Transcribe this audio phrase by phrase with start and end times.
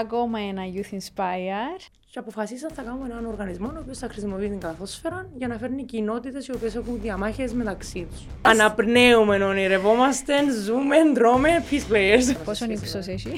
[0.00, 1.80] Ακόμα ένα Youth Inspire.
[2.10, 5.84] Και αποφασίσαν θα κάνουμε έναν οργανισμό ο οποίος θα χρησιμοποιεί την καθόσφαιρα για να φέρνει
[5.84, 8.26] κοινότητες οι οποίες έχουν διαμάχες μεταξύ τους.
[8.42, 12.36] Αναπνέουμε, ονειρευόμαστε, ζούμε, τρώμε, peace players.
[12.44, 13.30] Πόσο ύψος έχει;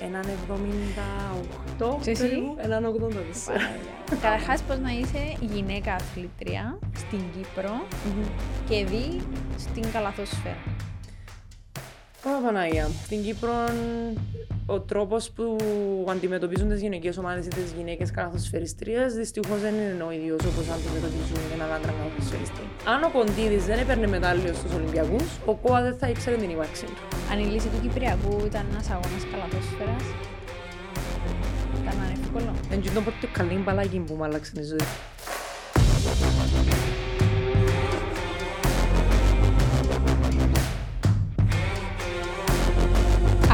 [0.00, 0.24] Έναν
[1.78, 3.60] 78 Και εσύ; περίπου, έναν 84.
[4.10, 7.86] Καταρχάς, πώς να είσαι γυναίκα αθλήτρια στην Κύπρο
[8.68, 9.20] και δει
[9.58, 10.56] στην καλαθόσφαιρα.
[12.24, 13.52] Ω Παναγία, στην Κύπρο
[14.66, 15.56] ο τρόπος που
[16.08, 21.38] αντιμετωπίζουν τις γυναικές ομάδες ή τις γυναίκες καθοσφαιριστρίε δυστυχώς δεν είναι ο ίδιος όπως αντιμετωπίζουν
[21.54, 22.64] έναν άντρα καθοσφαιριστή.
[22.92, 26.84] Αν ο Κοντίδης δεν έπαιρνε μετάλλιο στους Ολυμπιακούς, ο Κόα δεν θα ήξερε την ύπαρξή
[26.84, 27.02] του.
[27.32, 29.96] Αν η λύση του Κυπριακού ήταν ένας αγώνας καλαθόσφαιρα,
[31.80, 32.50] ήταν ανεύκολο.
[32.70, 34.86] Δεν ξέρω πότε καλή μπαλάκι που μου άλλαξε τη ζωή.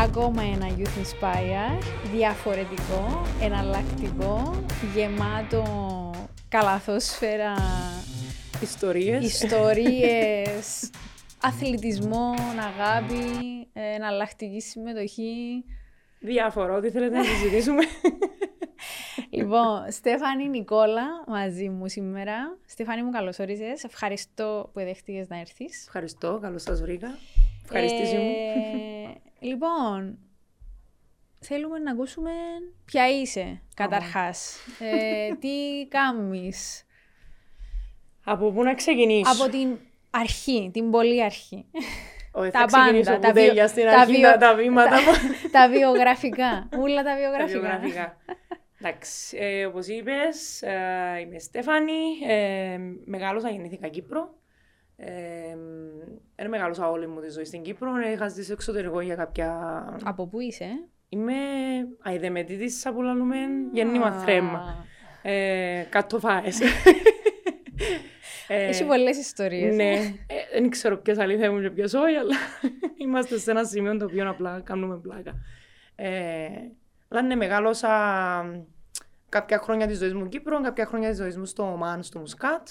[0.05, 1.83] Ακόμα ένα Youth Inspire,
[2.15, 5.65] διαφορετικό, εναλλακτικό, γεμάτο
[6.49, 7.55] καλαθόσφαιρα,
[8.63, 9.25] Ιστορίες.
[9.25, 10.91] ιστορίες,
[11.49, 13.25] αθλητισμό, αγάπη,
[13.73, 15.65] ε, εναλλακτική συμμετοχή.
[16.21, 17.83] Διάφορα, ό,τι θέλετε να συζητήσουμε.
[19.39, 22.57] λοιπόν, Στέφανη Νικόλα μαζί μου σήμερα.
[22.67, 23.85] Στέφανη μου καλώς όρισες.
[23.85, 25.85] Ευχαριστώ που δέχτηκες να έρθεις.
[25.87, 27.19] Ευχαριστώ, καλώς σας βρήκα.
[27.65, 28.33] Ευχαριστήσει μου.
[29.45, 30.19] Ε, λοιπόν,
[31.41, 32.31] θέλουμε να ακούσουμε
[32.85, 34.57] ποια είσαι καταρχάς.
[34.79, 36.87] Ε, τι κάνεις;
[38.25, 39.79] Από πού να ξεκινήσω; Από την
[40.11, 41.65] αρχή, την πολύ αρχή.
[42.33, 44.37] Όχι, τα θα ξεκινήσω πάντα, που τα δεν βιο- για στην τα αρχή βιο- τα,
[44.39, 45.11] τα βήματα τα- μου.
[45.51, 46.69] τα βιογραφικά.
[46.79, 47.59] Όλα τα Τα βιογραφικά.
[47.61, 48.17] βιογραφικά.
[48.79, 54.35] Εντάξει, ε, όπως είπες, ε, είμαι Στέφανη, ε, μεγάλωσα, γεννήθηκα Κύπρο.
[54.97, 55.57] Ε,
[56.37, 59.53] δεν μεγάλωσα όλη μου τη ζωή στην Κύπρο, είχα ζήσει στο εξωτερικό για κάποια...
[60.05, 60.69] Από πού είσαι, ε;
[61.09, 61.35] Είμαι
[62.05, 63.37] αιδεμετήτης, που λαλούμε,
[63.73, 64.87] γέννημα θρέμα.
[65.23, 66.61] Ε, κάτω φάες.
[68.49, 69.75] Ε, Έχει πολλές ιστορίες.
[69.77, 72.35] ναι, ε, δεν ξέρω ποιες αλήθεια μου και ποιες όχι, αλλά
[72.97, 75.35] είμαστε σε ένα σημείο το οποίο απλά κάνουμε πλάκα.
[75.97, 76.49] Ε,
[77.09, 77.91] αλλά ναι, μεγάλωσα
[79.29, 82.69] κάποια χρόνια της ζωής μου Κύπρο, κάποια χρόνια της ζωής μου στο Ομάν, στο Μουσκάτ.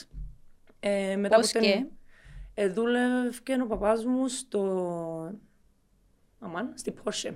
[0.80, 1.86] Ε, μετά Πώς από την- και;
[2.54, 5.40] Ε, δούλευκε ο παπάς μου στο...
[6.40, 7.34] Αμάν, στη Porsche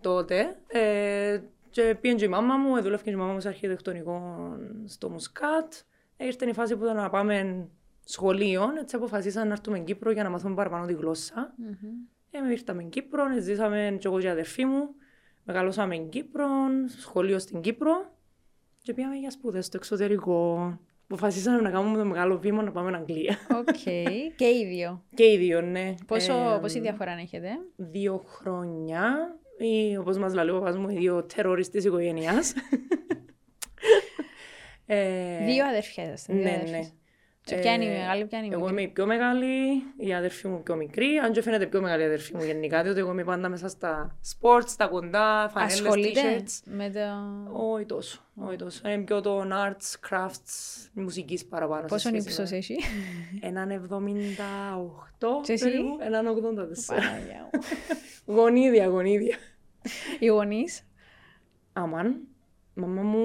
[0.00, 0.56] τότε.
[0.66, 1.40] Ε,
[1.70, 4.48] και πήγαινε και η μάμα μου, ε, δούλευκε και η μάμα μου σε αρχιτεκτονικό
[4.84, 5.72] στο Μουσκάτ.
[6.16, 7.68] Ε, ήρθε η φάση που ήταν να πάμε
[8.04, 11.54] σχολείο, έτσι αποφασίσαμε να έρθουμε Κύπρο για να μάθουμε παραπάνω τη γλώσσα.
[11.56, 11.90] Μμμ.
[12.30, 14.94] Ε, με ήρθαμε Κύπρο, ε, ζήσαμε και εγώ και η αδερφή μου.
[15.44, 16.46] Μεγαλώσαμε Κύπρο,
[16.98, 18.12] σχολείο στην Κύπρο
[18.82, 20.78] και πήγαμε για σπουδές στο εξωτερικό.
[21.10, 23.38] Αποφασίσαμε να κάνουμε το μεγάλο βήμα να πάμε Αγγλία.
[23.58, 23.80] Οκ.
[24.36, 25.02] Και οι δύο.
[25.14, 25.94] και οι δύο, ναι.
[26.06, 30.96] Πόσο, Ε, πόση διαφορά έχετε; Δύο χρόνια, ή όπως μας λέει ο παπάς μου, οι
[30.96, 32.54] δύο terrors της οικογένειας.
[34.86, 36.32] ε, Δύο αδερφιές είστε.
[36.32, 36.70] δύο ναι, αδερφές.
[36.70, 36.88] ναι.
[37.48, 39.46] Και ποια είναι η Ε, μεγάλη, ποια είναι η Εγώ μικρή; είμαι η πιο μεγάλη,
[39.96, 41.16] η αδερφή μου πιο μικρή.
[41.24, 44.16] Αν και φαίνεται πιο μεγάλη η αδερφή μου γενικά, διότι εγώ είμαι πάντα μέσα στα
[44.40, 46.60] sports, στα κοντά, φανέλες, Ασχολείται t-shirts.
[46.64, 47.00] με το...
[47.72, 48.88] Όχι τόσο, όχι τόσο.
[48.88, 51.80] Είναι πιο των arts, crafts, μουσικής παραπάνω.
[51.80, 52.76] σε Πόσο σχέση ύψος με- έχει;
[53.40, 56.86] Έναν 78 Και εσύ; περίπου, έναν 84.
[56.86, 57.60] Παναγιά μου.
[58.36, 59.36] γονίδια, γονίδια.
[60.18, 60.82] Οι γονείς;
[61.72, 62.06] Αμάν,
[62.74, 63.18] η μαμά μου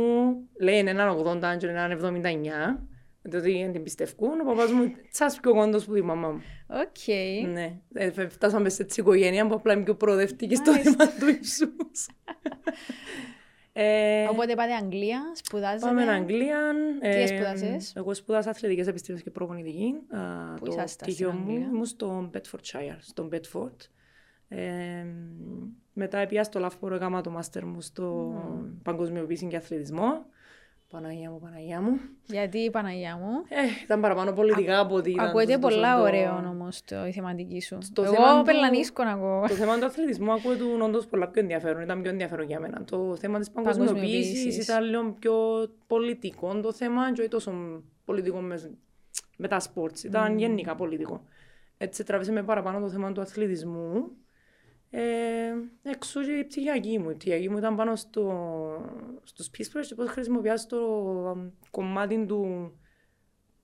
[0.62, 2.88] λέει είναι έναν 80 και έναν 79.
[3.26, 4.40] Διότι δεν την πιστεύουν.
[4.40, 6.42] Ο παπάς μου τσάς πιο κοντός που τη μαμά μου.
[6.68, 7.14] Οκ.
[7.52, 10.92] Ναι, ε, φε- φτάσαμε σε έτσι οικογένεια που απλά είμαι πιο προοδευτική στο Μάλιστα.
[11.08, 12.08] θέμα του ύψους.
[13.74, 15.86] ε, Οπότε πάτε Αγγλία, σπουδάζετε.
[15.86, 16.60] Πάμε Αγγλία.
[17.00, 19.94] ε, σπούδασες; Εγώ σπούδασα αθλητικές επιστήμες και προπονητική.
[20.10, 23.76] α, Πού το ήσασταν στην πτυχίο μου Αγγλία; ήμουν στο Bedfordshire, στο Bedford.
[24.48, 25.06] Ε,
[25.94, 28.34] μετά πήγα στο Loughborough, έκανα το μάστερ μου στο
[28.84, 30.26] παγκοσμιοποίηση και αθλητισμό.
[30.94, 32.00] Παναγία μου, Παναγία μου.
[32.26, 36.02] Γιατί η Παναγία μου; Ε, ήταν παραπάνω πολιτικά από ότι ήταν Ακούεται τόσο πολλά το-
[36.02, 37.78] ωραίο όμως το, η θεματική σου.
[37.82, 39.42] Στο Εγώ θέμα του- πελανίσκω να ακούω.
[39.48, 41.82] Το θέμα του αθλητισμού ακούγεται όντως πολλά πιο ενδιαφέρον.
[41.82, 42.84] Ήταν πιο ενδιαφέρον για μένα.
[42.84, 44.64] Το θέμα της παγκοσμιοποίησης Παγκοσμιοποίησης.
[44.68, 45.34] ήταν λίγο πιο
[45.88, 47.52] πολιτικό το θέμα, και όχι τόσο
[48.06, 48.72] πολιτικό με,
[49.38, 50.04] με τα sports.
[50.04, 51.24] Ήταν γενικά πολιτικό.
[51.78, 54.12] Έτσι τράβησε με παραπάνω το θέμα του αθλητισμού.
[54.96, 55.54] Ε,
[55.84, 57.10] εξού και η πτυχιακή μου.
[57.10, 58.32] Η πτυχιακή μου ήταν πάνω στο,
[59.24, 60.78] στους Peace και πώς χρησιμοποιάς το
[61.30, 62.72] αμ, κομμάτι του,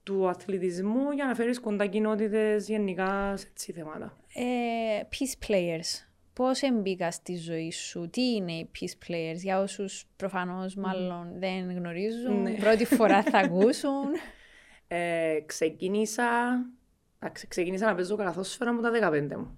[0.03, 4.17] του αθλητισμού για να φέρεις κοντά κοινότητες γενικά σε έτσι θέματα.
[4.33, 6.03] Ε, peace players.
[6.33, 11.71] Πώς εμπήκα στη ζωή σου, τι είναι οι peace players, για όσους προφανώς μάλλον δεν
[11.71, 12.51] γνωρίζουν, Ναι.
[12.53, 14.05] πρώτη φορά θα ακούσουν.
[14.87, 16.25] Ε, ξεκίνησα,
[17.19, 19.57] εντάξει, ξεκίνησα να παίζω καλαθόσφαιρα μου τα 15 μου.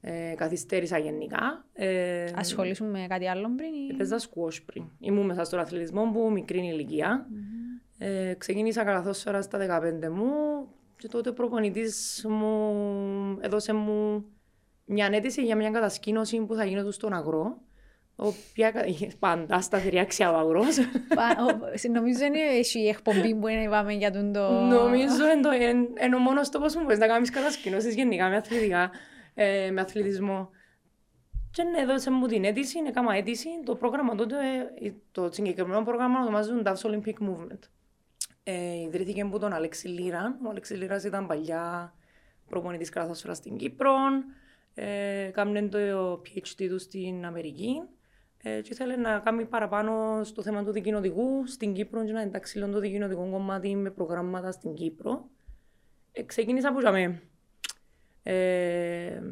[0.00, 1.64] Ε, καθυστέρησα γενικά.
[1.72, 3.88] Ε, Ασχολήσουν με κάτι άλλο πριν ή...
[3.94, 4.84] Έπαιζα σκουός πριν.
[5.00, 7.26] Ήμουν μέσα στον αθλητισμό που μικρή ηλικία.
[7.30, 7.38] Μμμ.
[7.98, 10.30] Ε, ξεκίνησα καλαθόσφαιρα στα 15 μου
[10.96, 12.72] και τότε ο προπονητής μου
[13.40, 14.24] έδωσε μου
[14.84, 17.58] μια αίτηση για μια κατασκήνωση που θα γίνεται στον αγρό.
[18.16, 18.72] Οποία
[19.18, 20.76] πάντα σταθερή αξία ο αγρός.
[21.14, 24.50] Πα- ο- Νομίζω είναι εσύ η εκπομπή που είναι είπαμε για τον το...
[24.50, 28.36] Νομίζω είναι το- εν- είναι ο μόνος τόπος που μπορείς να κάνεις κατασκηνώσεις γενικά με
[28.36, 28.90] αθλητικά,
[29.40, 30.50] ε, με αθλητισμό.
[31.50, 33.48] Και ναι, έδωσε μου την αίτηση, έκανα αίτηση.
[33.64, 34.36] Το πρόγραμμα τότε,
[34.80, 37.58] ε, το συγκεκριμένο πρόγραμμα ονομάζεται Dove Olympic Movement.
[38.42, 40.38] Ε, ιδρύθηκε από τον Αλέξη Λίρα.
[40.46, 41.94] Ο Αλέξης Λίρας ήταν παλιά
[42.48, 43.94] προπονητής κράτος στην Κύπρο.
[44.74, 47.82] Ε, κάμνε το PhD του στην Αμερική.
[48.42, 52.58] Ε, και ήθελε να κάνει παραπάνω στο θέμα του δικοινοτικού στην Κύπρο και να εντάξει
[52.58, 55.28] λίγο το δικοινοτικό κομμάτι με προγράμματα στην Κύπρο.
[56.12, 57.22] Ε, ξεκίνησα από μέ.
[58.32, 59.22] Ε,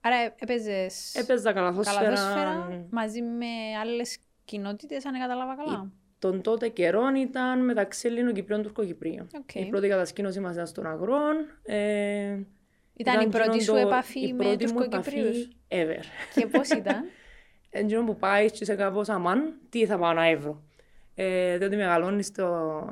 [0.00, 2.00] Άρα έπαιζες έπαιζα καλαθόσφαιρα.
[2.02, 3.46] καλαθόσφαιρα μαζί με
[3.80, 9.26] άλλες κοινότητες, αν κατάλαβα καλά; Τον τότε καιρό ήταν μεταξύ Ελληνοκυπρίων και Τουρκοκυπρίων.
[9.40, 9.54] Οκ.
[9.54, 11.36] Η πρώτη κατασκήνωση μας ήταν στον Αγρόν.
[11.62, 12.38] Ε,
[12.96, 16.04] Ήταν η πρώτη εκείνο σου το- επαφή η με πρώτη μου Τουρκοκυπρίους; επαφή Ever.
[16.34, 17.04] Και πώς ήταν;
[17.70, 20.62] Εν τζείνο που πάεις και σε κάπως αμάν, τι θα πάω να έβρω.
[21.14, 22.82] Ε, διότι μεγαλώνεις στο,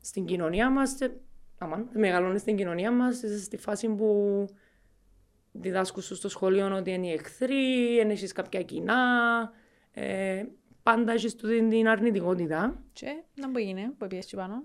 [0.00, 1.10] στην κοινωνία μας, και,
[1.58, 4.44] αμάν, μεγαλώνεις στην κοινωνία μας, είσαι στη φάση που
[5.54, 9.02] διδάσκουν σου στο σχολείο ότι είναι οι εχθροί, δεν έχεις κάποια κοινά,
[9.92, 10.42] ε,
[10.82, 12.82] πάντα έχεις τούτη την αρνητικότητα.
[12.92, 14.62] Και να που έγινε, που πήγες εκεί πάνω.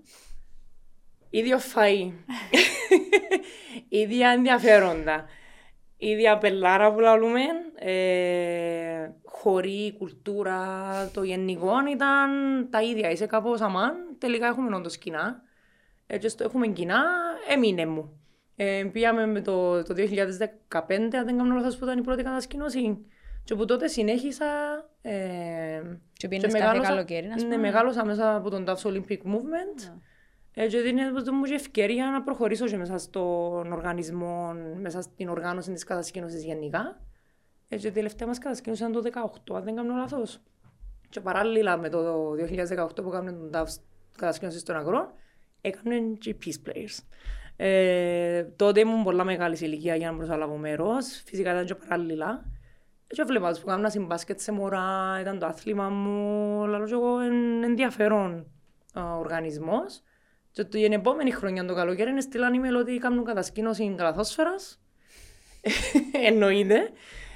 [1.30, 2.12] Ίδιο φαΐ,
[4.04, 5.26] ίδια ενδιαφέροντα,
[5.98, 7.42] ίδια πελάρα που λαλούμε,
[7.76, 12.30] ε, χωρί κουλτούρα, το γενικό ήταν
[12.70, 13.10] τα ίδια.
[13.12, 15.42] Είσαι κάπως αμάν, τελικά έχουμε όντως κοινά.
[16.08, 17.04] Έτσι στο έχουμε κοινά,
[17.50, 18.19] έμεινε μου.
[18.62, 23.06] Ε, πήγαμε με το, το 2015, αν δεν κάνω λάθος που ήταν η πρώτη κατασκήνωση.
[23.44, 24.46] Και από τότε συνέχισα
[25.02, 25.82] ε,
[26.14, 27.58] Και πήγαινες κάθε καλοκαίρι, να ναι, πούμε.
[27.58, 29.94] μεγάλωσα μέσα από τον Dove Olympic Movement.
[30.54, 31.02] Ε, και δίνει
[31.32, 37.02] μου και ευκαιρία να προχωρήσω και μέσα στον οργανισμό, μέσα στην οργάνωση της κατασκήνωσης γενικά.
[37.68, 39.02] Ε, και η τελευταία μας κατασκήνωση ήταν το
[39.54, 40.42] 2018, αν δεν κάνω λάθος.
[41.10, 43.68] Και παράλληλα με το 2018 που έκαμε τον DAF
[44.18, 45.14] κατασκήνωση στον αγρό,
[45.62, 47.04] έκαμε και Peace Players.
[47.62, 52.46] Ε, τότε ήμουν πολλά μεγάλη σε ηλικία για να προσαλάβω μέρος, φυσικά ήταν και παράλληλα.
[53.08, 57.20] Και βλέπας τους που έκανα συμπάσκετ σε μωρά, ήταν το άθλημα μου, αλλά και εγώ
[57.20, 58.46] εν, ενδιαφέρον
[59.00, 60.02] α, οργανισμός.
[60.52, 64.82] Και το, την επόμενη χρονιά το καλοκαίρι είναι στείλαν email ότι κάνουν κατασκήνωση καλαθόσφαιρας.
[66.28, 66.90] Εννοείται.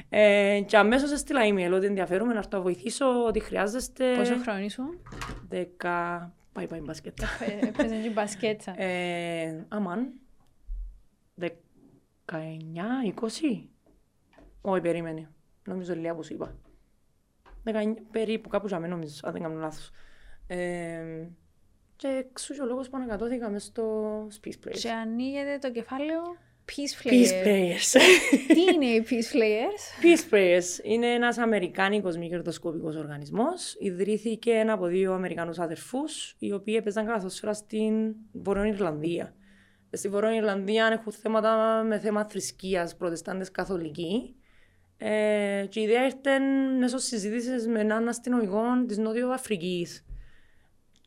[0.09, 4.15] Ε, και αμέσως έστειλα email ότι ενδιαφέρομαι να έρθω να βοηθήσω, ότι χρειάζεστε.
[4.15, 5.01] Πόσο χρόνο ήσουν.
[5.49, 6.33] Δεκα...
[6.53, 7.19] Πάει, πάει μπασκετ.
[7.21, 8.81] Ε, Έπαιζε και μπασκέτσα.
[8.81, 10.13] Ε, αμάν.
[11.39, 11.45] 19,
[12.25, 13.63] 20.
[14.61, 15.29] Όχι, περίμενε.
[15.65, 16.55] Νομίζω λίγα που σου είπα.
[17.63, 17.71] 19,
[18.11, 19.91] περίπου, κάπου για μένα νομίζω, αν δεν κάνω λάθος.
[20.47, 21.27] Ε,
[21.95, 24.77] και εξού και ο λόγος που ανακατώθηκα μες στο Peace Players.
[24.79, 26.21] Και ανοίγεται το κεφάλαιο
[26.65, 27.45] Peace Peace Players.
[27.45, 28.01] Players.
[28.47, 30.03] Τι είναι οι Peace Players?
[30.03, 33.75] Peace Players είναι ένας αμερικάνικος μη κερδοσκοπικός οργανισμός.
[33.79, 39.35] Ιδρύθηκε από δύο Αμερικανούς αδερφούς, οι οποίοι έπαιζαν καθόσφαιρα στην Βόρεια Ιρλανδία.
[39.91, 44.35] Στη Βόρεια Ιρλανδία έχουν θέματα με θέμα θρησκείας, προτεστάντες καθολικοί.
[44.97, 46.39] Ε, και η ιδέα ήρθε
[46.79, 50.05] μέσω συζήτησης με έναν αστυνομικό της Νότιο Αφρικής.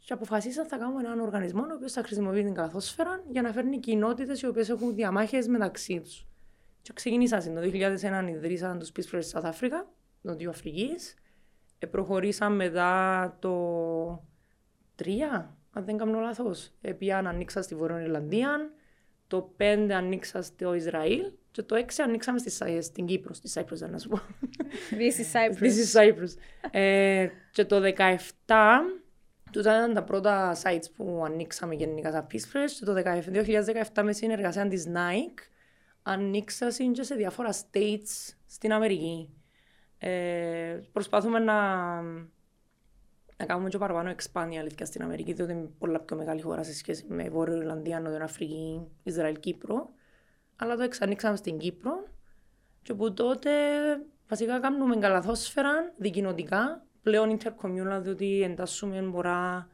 [0.06, 3.79] Και αποφασίσαν θα κάνουμε έναν οργανισμό ο οποίος θα χρησιμοποιεί την καθόσφαιρα για να φέρνει
[3.81, 6.27] κοινότητες οι οποίες έχουν διαμάχες μεταξύ τους.
[6.82, 9.86] Και ξεκινήσαν το 2001, ιδρύσαν τους Peace Force South Africa,
[10.20, 11.15] Νότιο Αφρικής.
[11.79, 14.25] Ε, προχωρήσαν μετά το
[14.96, 16.70] 3, αν δεν κάνω λάθος.
[16.81, 18.70] Επιάν ανοίξα στη Βόρεια Ιρλανδία.
[19.27, 21.31] Το 5 ανοίξα στο Ισραήλ.
[21.51, 24.20] Και το 6 ανοίξαμε στη, Σα- στην Κύπρο, στη Cyprus, να σου πω.
[24.91, 25.63] This is Cyprus.
[25.63, 26.36] This is Cyprus.
[26.70, 28.81] ε, και το 17,
[29.53, 32.70] τούτα ήταν τα πρώτα sites που ανοίξαμε γενικά σαν Peace Fresh.
[32.79, 35.38] Και το 17 2017 μες συνεργασία της Nike
[36.03, 39.31] ανοίξασαν και σε διάφορα states στην Αμερική.
[39.98, 42.00] Ε, προσπαθούμε να,
[43.36, 46.62] να κάνουμε και παραπάνω expand η αλήθεια στην Αμερική, διότι είναι πολλά πιο μεγάλη χώρα
[46.62, 49.91] σε σχέση με Βόρειο Ιρλανδία, Νότιο Αφρική, Ισραήλ, Κύπρο.
[50.56, 52.05] Αλλά το εξανοίξαμε στην Κύπρο
[52.82, 53.50] και από τότε
[54.29, 59.69] βασικά κάνουμε καλαθόσφαιρα δικοινοτικά, πλέον intercommunal, διότι εντάσσουμε μωρά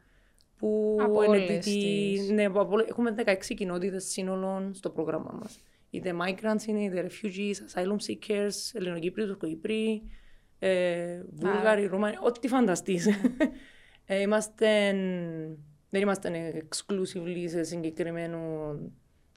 [0.57, 2.29] που Από είναι όλες αιτητοί- τις.
[2.29, 5.59] Ναι, από όλες- έχουμε 16 κοινότητες σύνολων στο πρόγραμμα μας.
[5.89, 10.11] Είτε migrants είναι, είτε refugees, asylum seekers, Ελληνοκύπριοι, Τουρκοκύπριοι,
[10.59, 13.07] ε, Βούλγαροι, Ρωμανοί, ό,τι φανταστείς.
[14.05, 14.91] ε, είμαστε,
[15.89, 18.37] δεν είμαστε exclusively σε συγκεκριμένο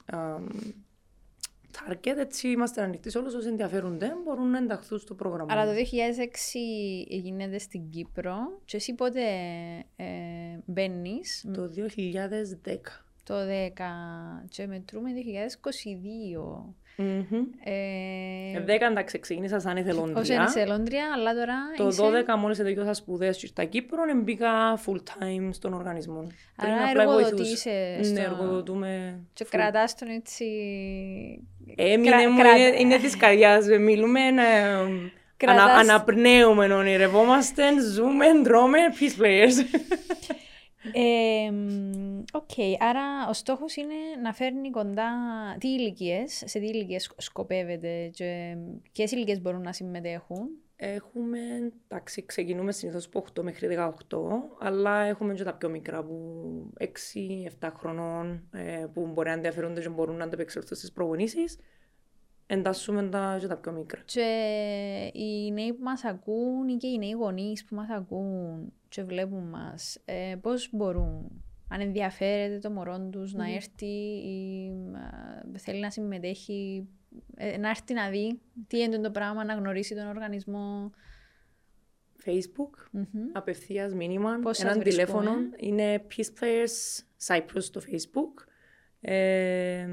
[0.05, 0.17] α,
[1.87, 5.53] target, έτσι είμαστε ανοιχτοί σε όλους όσοι ενδιαφέρονται, μπορούν να ενταχθούν στο πρόγραμμα.
[5.53, 5.83] Αλλά το 2006
[7.07, 9.21] γίνεται στην Κύπρο και εσύ πότε
[9.95, 10.05] ε,
[10.65, 11.71] μπαίνεις; Το
[12.65, 12.75] 2010.
[13.23, 13.45] Το 10
[14.49, 16.73] και μετρούμε 2022.
[16.99, 17.43] Mm-hmm.
[17.63, 20.43] Ε, 10 εντάξει, ξεκίνησα σαν εθελόντρια.
[20.43, 22.01] ως εθελόντρια, αλλά τώρα Το είσαι...
[22.35, 26.27] 12 μόλις τελειώσα σπουδές στα Κύπρο, μπήκα full time στον οργανισμό.
[26.55, 27.27] Άρα Πριν απλά βοηθούσα.
[27.27, 29.19] εργοδοτείσαι στο- Ναι, εργοδοτούμε.
[29.33, 29.49] Και full.
[29.51, 30.45] κρατάς τον έτσι...
[31.75, 33.65] Έμεινε Κρα- μου, κρατα- είναι, είναι της καρδιάς.
[33.79, 34.29] Μιλούμε, ε,
[34.73, 37.63] ανα, Κρατάς- αναπνέουμε, ονειρευόμαστε,
[37.93, 39.55] ζούμε, δρώμε, peace players.
[40.93, 45.09] Ε, μ, Οκ, άρα ο στόχος είναι να φέρνει κοντά
[45.59, 48.57] τι ηλικίες, σε τι ηλικίες σκοπεύετε και
[48.91, 50.49] ποιες ηλικίες μπορούν να συμμετέχουν.
[50.79, 51.39] Έχουμε,
[51.87, 54.17] εντάξει, ξεκινούμε συνήθως από 8 μέχρι 18,
[54.59, 56.73] αλλά έχουμε και τα πιο μικρά που
[57.59, 61.57] 6-7 χρονών ε, που μπορεί να ενδιαφέρονται και μπορούν να ανταπεξέλθουν στις προπονήσεις.
[62.47, 64.01] Εντάσσουμε τα, και τα πιο μικρά.
[64.05, 64.21] Και
[65.13, 69.49] οι νέοι που μας ακούν ή και οι νέοι γονείς που μας ακούν και βλέπουν
[69.49, 73.85] μας, ε, πώς μπορούν, αν ενδιαφέρεται το μωρό τους να έρθει
[74.25, 76.87] ή α, θέλει να συμμετέχει,
[77.35, 80.91] ε, να έρθει να δει τι είναι το πράγμα, να γνωρίσει τον οργανισμό.
[82.25, 83.05] Facebook, Μμμ.
[83.33, 85.35] απευθείας μήνυμα, Πώς σας έναν βρίσκουμε; τηλέφωνο.
[85.57, 88.45] Είναι Peace Players Cyprus στο Facebook.
[89.01, 89.87] Ε,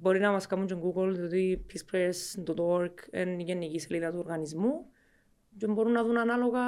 [0.00, 4.86] μπορεί να μας κάνουν και Google, δηλαδή peaceplayers.org είναι η γενική σελίδα του οργανισμού.
[5.58, 6.60] Και μπορούν να δουν ανάλογα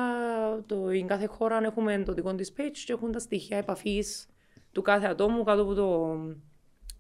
[0.67, 4.29] το, η κάθε χώρα αν έχουμε το δικό της page και έχουν τα στοιχεία επαφής
[4.73, 6.17] του κάθε ατόμου κάτω από το,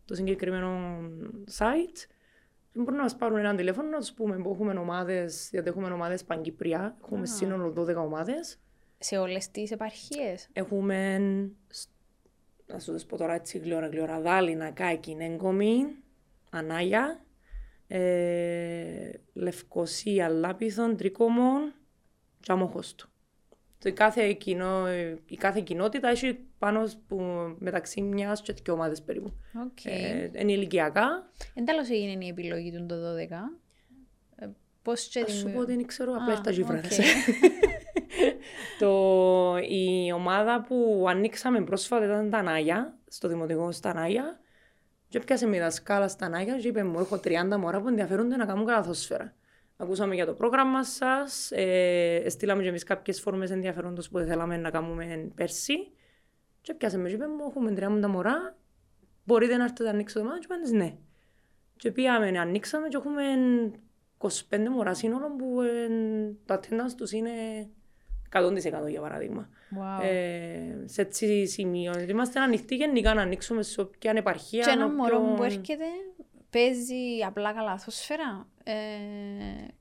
[0.05, 0.99] το συγκεκριμένο
[1.59, 2.07] site.
[2.73, 5.89] Και μπορούν να μας πάρουν ένα τηλέφωνο να τους πούμε που έχουμε ομάδες, γιατί έχουμε
[5.91, 7.27] ομάδες παγκυπριά, έχουμε Α.
[7.27, 8.59] σύνολο 12 ομάδες.
[8.99, 10.49] Σε όλες τις επαρχίες.
[10.53, 11.19] Έχουμε,
[11.69, 11.89] σ-
[12.67, 15.87] να σου τις πω τώρα έτσι γλυόρα γλυόρα, Δάλινα, Κάκη, Έγκομη,
[16.51, 17.25] Ανάγια,
[17.89, 21.73] ε, Λευκοσία, Λάπιθον, Τρίκομον
[22.41, 23.07] και Αμόχωστο.
[23.79, 24.93] Το κάθε κοινό,
[25.29, 27.21] η κάθε κοινότητα έχει πάνω που,
[27.59, 29.33] μεταξύ μιας και δύο ομάδες περίπου.
[29.65, 29.85] Οκ.
[29.85, 31.31] Ε, είναι ηλικιακά.
[31.55, 33.59] Εν τέλος έγινε η επιλογή του το 12.
[34.37, 34.47] Ε,
[34.83, 36.99] πώς και Θα σου πω ότι δεν ξέρω, απλά Α, έφτα γύβραδες.
[36.99, 37.05] οκ.
[38.81, 44.41] το, η ομάδα που ανοίξαμε πρόσφατα ήταν τα Νάγια, στο δημοτικό στα Νάγια.
[45.17, 48.45] Και έπιασε μια δασκάλα στα Νάγια και είπε μου, έχω 30 μωρά που ενδιαφέρονται να
[48.45, 49.35] κάνουν καλαθόσφαιρα.
[49.77, 54.71] Ακούσαμε για το πρόγραμμα σας, ε, στείλαμε και εμείς κάποιες φόρμες ενδιαφέροντος που θέλαμε να
[54.71, 55.75] κάνουμε πέρσι.
[56.61, 57.73] Και έπιασε μες και είπε μου, έχουμε
[58.05, 58.57] 30 μωρά,
[59.25, 60.97] μπορείτε να έρθετε να ανοίξετε το μάτι, και είπαν ναι.
[61.77, 63.23] Και πήγαμε, ανοίξαμε και έχουμε
[64.19, 65.89] 25 μωρά σύνολο που ε,
[66.45, 67.31] το attendance τους είναι
[68.41, 69.49] 100% για παράδειγμα.
[69.79, 70.05] Wow.
[70.05, 71.93] Ε, σε έτσι σημείο.
[71.93, 74.65] Δηλαδή, Είμαστε ανοιχτοί γενικά να ανοίξουμε σε όποια επαρχία.
[74.65, 75.85] και ένα όποιον- μωρό που έρχεται
[76.51, 76.95] παίζει
[77.27, 78.47] απλά καλαθόσφαιρα.
[78.65, 78.73] Ε,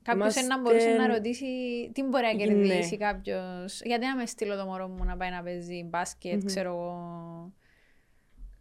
[0.02, 1.46] κάποιος Είμαστε- να μπορούσε να ρωτήσει
[1.94, 2.44] τι μπορεί να Ναι.
[2.44, 6.44] κερδίσει κάποιος; Γιατί να με στείλω το μωρό μου να πάει να παίζει μπάσκετ, Μμμ.
[6.44, 7.52] ξέρω εγώ.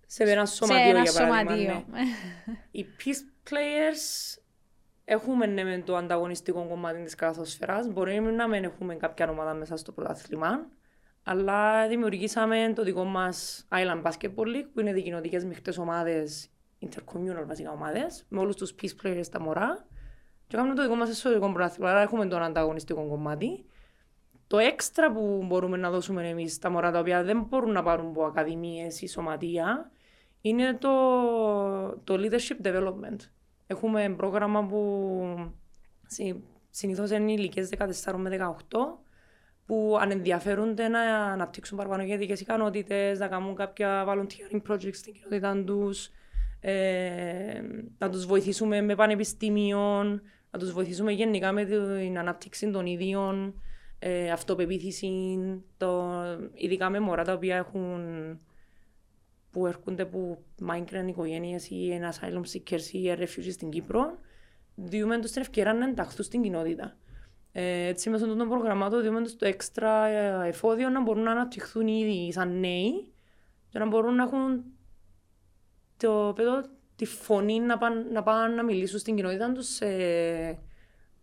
[0.08, 1.52] σε ένα σε σωματείο ένα για παράδειγμα.
[1.74, 1.86] σωματείο.
[1.92, 2.00] ναι.
[2.72, 4.38] Οι peace players
[5.06, 7.88] έχουμε ναι με το ανταγωνιστικό κομμάτι της καλαθοσφαιράς.
[7.88, 10.68] Μπορεί να μην έχουμε κάποια ομάδα μέσα στο πρωτάθλημα,
[11.24, 17.72] αλλά δημιουργήσαμε το δικό μας Island Basketball League, που είναι δικοινωτικές μειχτές ομάδες, intercommunal βασικά
[17.72, 19.86] ομάδες, με όλους τους peace players τα μωρά.
[20.48, 23.66] Και κάνουμε το δικό μας εσωτερικό πρωτάθλημα, άρα έχουμε τον ανταγωνιστικό κομμάτι.
[24.48, 28.08] Το έξτρα που μπορούμε να δώσουμε εμείς στα μωρά τα οποία δεν μπορούν να πάρουν
[28.08, 29.92] από ακαδημίες ή σωματεία
[30.42, 30.90] είναι το,
[32.04, 33.18] το leadership development.
[33.68, 35.52] Έχουμε πρόγραμμα που
[36.08, 36.36] συ,
[36.70, 37.70] συνήθως είναι ηλικίες
[38.04, 38.78] 14 με 18
[39.66, 46.10] που αν ενδιαφέρονται να αναπτύξουν παραπανογετικές ικανότητες, να κάνουν κάποια volunteering projects στην κοινότητα τους,
[46.60, 47.62] ε,
[47.98, 53.62] να τους βοηθήσουμε με πανεπιστήμιων, να τους βοηθήσουμε γενικά με την ανάπτυξη των ίδιων,
[54.00, 55.38] ε, αυτοπεποίθηση,
[55.78, 56.14] το,
[56.54, 58.02] ειδικά με μωρά τα οποία έχουν
[59.56, 64.18] που έρχονται από migrant οικογένειες ή ένα asylum seekers ή refugees στην Κύπρο,
[64.76, 66.98] διούμε τους την ευκαιρία να ενταχθούν στην κοινότητα.
[67.52, 71.88] Ε, έτσι, μέσω των προγραμμάτων διούμε τους το έξτρα ε, εφόδιο να μπορούν να αναπτυχθούν
[71.88, 73.12] ήδη σαν νέοι
[73.70, 74.64] και να μπορούν να έχουν
[75.98, 76.64] το, παιδό,
[76.96, 79.88] τη φωνή να πάνε, να πάνε να μιλήσουν στην κοινότητα τους σε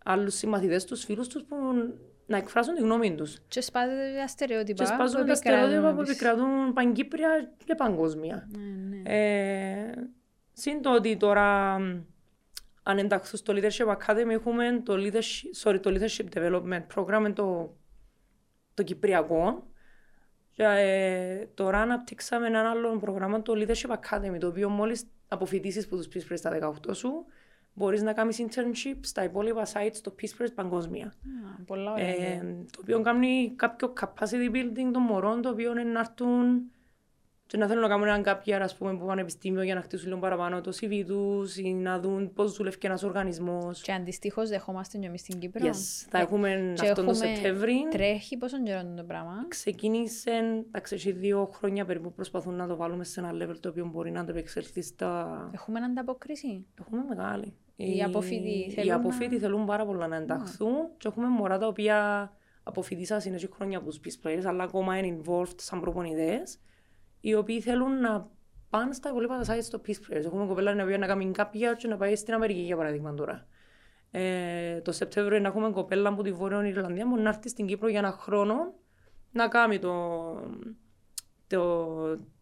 [0.03, 1.55] άλλους συμμαθητές τους, φίλους τους που
[2.25, 3.39] να εκφράσουν τη γνώμη τους.
[3.47, 4.83] Και σπάζετε τα στερεότυπα.
[4.83, 8.47] Και σπάζουν που τα στερεότυπα που επικρατούν επικρατούν παγκύπρια και παγκόσμια.
[8.51, 9.01] Ναι, ναι.
[9.05, 9.91] Ε,
[10.53, 12.01] συν το ότι τώρα μ,
[12.83, 17.77] αν ενταχθούν στο Leadership Academy έχουμε το Leadership, sorry, το leadership Development Program το,
[18.73, 19.67] το Κυπριακό
[20.51, 25.95] και ε, τώρα αναπτύξαμε ένα άλλο πρόγραμμα το Leadership Academy το οποίο μόλις αποφοιτήσεις που
[25.95, 27.25] τους πεις πριν στα 18 σου
[27.73, 31.05] μπορείς να κάνεις internship στα υπόλοιπα sites στο Peace Press παγκόσμια.
[31.07, 32.07] Α, Πολλά ωραία.
[32.07, 32.53] Ε, ναι.
[32.71, 36.61] το οποίο κάνει κάποιο capacity building των μωρών, το οποίο είναι να έρθουν
[37.47, 40.19] και να θέλουν να κάνουν έναν κάποια ας πούμε, που πανεπιστήμιο για να χτίσουν λίγο
[40.19, 43.81] παραπάνω το CV τους ή να δουν πώς δουλεύει και ένας οργανισμός.
[43.81, 45.67] Και αντιστοίχως δεχόμαστε και εμείς στην Κύπρο.
[45.67, 47.87] Yes, θα Ε, έχουμε και αυτόν τον έχουμε- Σεπτέμβρη.
[47.91, 50.31] Τρέχει πόσο καιρό είναι το πράγμα; Ξεκίνησε,
[50.67, 53.85] εντάξει, έχει δύο χρόνια περίπου που προσπαθούν να το βάλουμε σε ένα level το οποίο
[53.85, 55.49] μπορεί να το επεξέλθει στα...
[55.53, 56.65] Έχουμε ανταπόκριση.
[56.79, 57.53] Έχουμε μεγάλη.
[57.75, 61.67] Οι απόφοιτοι οι θέλουν να- απόφοιτοι θέλουν πάρα πολλά να ενταχθούν και έχουμε μωρά τα
[61.67, 62.31] οποία
[62.63, 66.59] αποφοιτήσαν συνέχεια χρόνια από τους peace players αλλά ακόμα είναι involved σαν προπονητές
[67.19, 68.29] οι οποίοι θέλουν να
[68.69, 70.23] πάνε στα υπολείπα τα sites στο peace players.
[70.25, 73.47] Έχουμε κοπέλα η οποία να κάνει κάποια και να πάει στην Αμερική για παράδειγμα τώρα.
[74.11, 77.87] Ε, το Σεπτέμβριο να έχουμε κοπέλα από τη Βόρεια Ιρλανδία που να έρθει στην Κύπρο
[77.87, 78.73] για ένα χρόνο
[79.31, 79.93] να κάνει το,
[81.47, 81.85] το,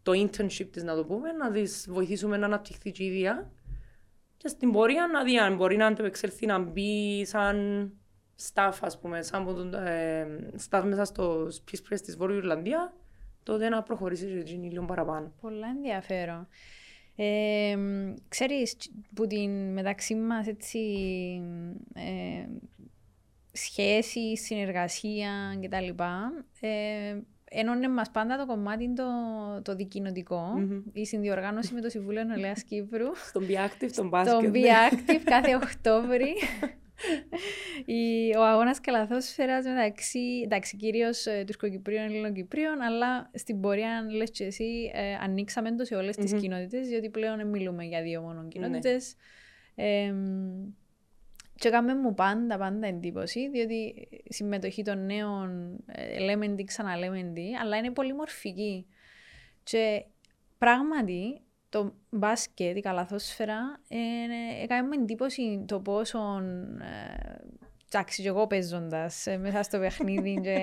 [0.02, 3.50] το internship της να το πούμε, να της βοηθήσουμε να αναπτυχθεί και η ίδια
[4.42, 7.90] και στην πορεία να δει αν μπορεί να αντεπεξέλθει να μπει σαν
[8.52, 10.26] staff, ας πούμε, σαν από τον, ε,
[10.70, 12.94] staff μέσα στο Peace Press της Βόρειου Ιρλανδία,
[13.42, 15.32] τότε να προχωρήσει και γίνει λίγο παραπάνω.
[15.40, 16.48] Πολλά ενδιαφέρον.
[17.16, 17.76] Ε,
[18.28, 18.76] ξέρεις,
[19.14, 20.78] που την μεταξύ μας έτσι
[21.94, 22.46] ε,
[23.52, 26.02] σχέση, συνεργασία κτλ.
[26.60, 27.20] Ε,
[27.52, 29.04] ενώνε μας πάντα το κομμάτι το,
[29.62, 30.80] το δικοινοτικό, Μμμ.
[30.92, 33.06] η συνδιοργάνωση με το Συμβούλιο Νεολαίας Κύπρου.
[33.28, 34.34] Στον Be Active, τον μπάσκετ.
[34.34, 34.50] Το ναι.
[34.50, 36.34] Be Active κάθε Οκτώβρη.
[37.84, 44.44] Η- ο αγώνας καλαθόσφαιρας μεταξύ, εντάξει, κυρίως ε, τουρκοκυπρίων, ελληνοκυπρίων, αλλά στην πορεία, λες και
[44.44, 46.40] εσύ, ε, ανοίξαμε το σε όλες τις Μμμ.
[46.40, 48.26] κοινότητες, διότι πλέον δεν μιλούμε για δύο Ναι.
[48.26, 49.14] μόνο κοινότητες.
[49.74, 50.14] Ε,
[51.62, 57.22] και έκαμε μου πάντα, πάντα εντύπωση, διότι η συμμετοχή των νέων, ε, λέμε τι, ξαναλέμε
[57.34, 58.86] τι, αλλά είναι πολύ μορφική.
[59.62, 60.04] Και
[60.58, 66.18] πράγματι, το μπάσκετ, η καλαθόσφαιρα, ε, έκανε μου εντύπωση το πόσο.
[66.80, 67.44] Ε,
[67.92, 70.58] εντάξει, και εγώ παίζοντας μέσα στο παιχνίδι και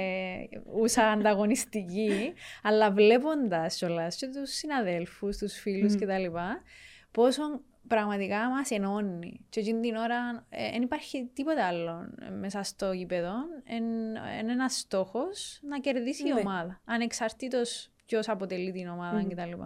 [0.81, 5.99] ούσα ανταγωνιστική, αλλά βλέποντας κιόλας και τους συναδέλφους, τους φίλους Μμμ.
[5.99, 6.25] κτλ.
[7.12, 7.43] Πόσο
[7.89, 9.45] πραγματικά μας ενώνει.
[9.49, 13.34] Και εκείνη την ώρα δεν υπάρχει τίποτα άλλο ε, μέσα στο γήπεδο.
[14.41, 16.39] Είναι ένας στόχος να κερδίσει η Ναι.
[16.39, 16.82] ομάδα.
[16.86, 19.28] Ανεξαρτήτως ποιος αποτελεί την ομάδα Μμμ.
[19.28, 19.62] κτλ.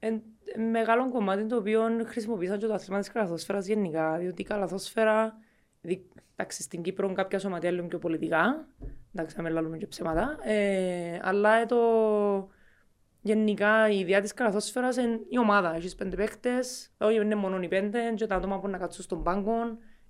[0.00, 0.22] Εν,
[0.54, 5.36] εν μεγάλο κομμάτι το οποίο χρησιμοποίησαν και το αθλήμα της καλαθόσφαιρας γενικά, διότι η καλαθόσφαιρα,
[5.80, 8.66] δι- εντάξει, στην Κύπρο κάποια σωματεία λίγο πιο πολιτικά,
[9.14, 11.76] εντάξει, να μην λαλούμε και ψέματα, ε, αλλά ε, το,
[13.28, 15.74] γενικά η ιδέα της καλαθόσφαιρας είναι η ομάδα.
[15.74, 19.22] Έχεις πέντε παίκτες, όχι είναι μόνο οι πέντε, και τα άτομα που να κάτσουν στον
[19.22, 19.52] πάγκο,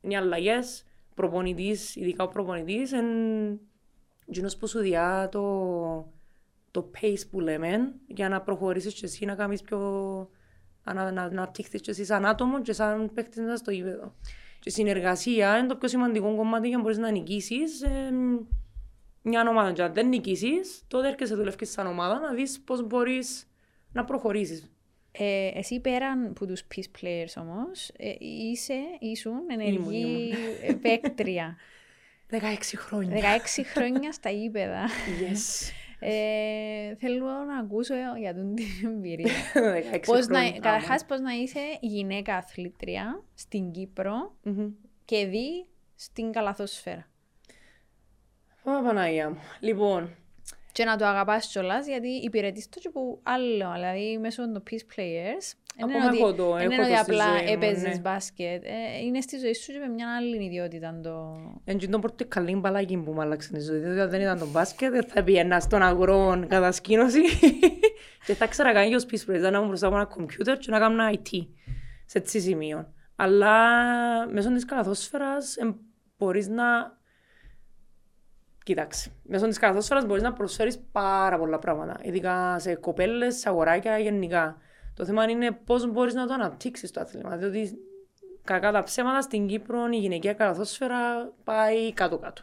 [0.00, 3.58] είναι οι αλλαγές, προπονητής, ειδικά ο προπονητής, είναι
[4.26, 5.42] εκείνος που σου διά το,
[6.70, 9.78] το pace που λέμε για να προχωρήσεις και εσύ να κάνεις πιο...
[10.84, 14.14] να, να, να αναπτύχθεις και εσύ σαν άτομο και σαν παίκτης μέσα στο γήπεδο.
[14.60, 18.10] Και η συνεργασία είναι το πιο σημαντικό κομμάτι για να μπορείς να νικήσεις ε,
[19.22, 19.72] μια ομάδα.
[19.72, 23.48] Και αν δεν νικήσεις, τότε έρχεσαι δουλεύεις σαν ομάδα να δεις πώς μπορείς
[23.92, 24.70] να προχωρήσεις.
[25.12, 28.14] Ε, εσύ πέραν που τους peace players όμως, ε,
[28.50, 30.32] είσαι, ήσουν ενεργή ήμουν.
[30.62, 31.56] ε, παίκτρια.
[32.30, 32.36] 16
[32.76, 33.16] χρόνια.
[33.56, 34.86] 16 χρόνια στα γήπεδα.
[35.20, 35.70] Yes.
[36.00, 39.32] Ε, θέλω να ακούσω για τον την εμπειρία.
[39.94, 40.60] 16 πώς να, χρόνια.
[40.60, 44.68] καταρχάς, πώς να είσαι γυναίκα αθλήτρια στην Κύπρο Μμμ.
[45.04, 47.08] και δει στην καλαθόσφαιρα.
[48.78, 49.38] Ω, Παναγία μου.
[49.60, 50.10] Λοιπόν,
[50.72, 54.74] Και να το αγαπάς κιόλας, γιατί υπηρετείς το και που άλλο, δηλαδή μέσω των peace
[54.74, 55.46] players.
[55.76, 57.52] δεν είναι Ακόμα ότι- έχω το- δεν είναι έχω ότι το στη απλά ζωή μου,
[57.52, 57.98] έπαιζες ναι.
[58.00, 58.64] μπάσκετ.
[58.64, 61.36] Ε, είναι στη ζωή σου και με μια άλλη ιδιότητα το...
[61.64, 63.78] Εν το πρώτο καλή μπαλάκι που μου άλλαξε η ζωή.
[63.78, 67.20] Δηλαδή, αν δεν ήταν το μπάσκετ, δεν θα πήγαινα στον αγρό κατασκήνωση
[68.26, 70.78] και θα ξέρα κάνει ως peace president να μου μπροστά από ένα κομπιούτερ και να
[70.78, 71.46] κάνω ένα IT
[72.06, 72.92] σε έτσι σημείο.
[73.16, 73.52] Αλλά
[74.32, 75.72] μέσω της καλαθόσφαιρας εμ,
[76.18, 76.97] μπορείς να...
[78.68, 81.96] Κοίταξε, μέσω της καλαθόσφαιρας μπορείς να προσφέρεις πάρα πολλά πράγματα.
[82.02, 84.56] Ειδικά σε κοπέλες, σε αγοράκια γενικά.
[84.94, 87.36] Το θέμα είναι πώς μπορείς να το αναπτύξεις το άθλημα.
[87.36, 87.78] Διότι
[88.44, 92.42] κακά τα ψέματα στην Κύπρο η γυναικεία καλαθόσφαιρα πάει κάτω-κάτω.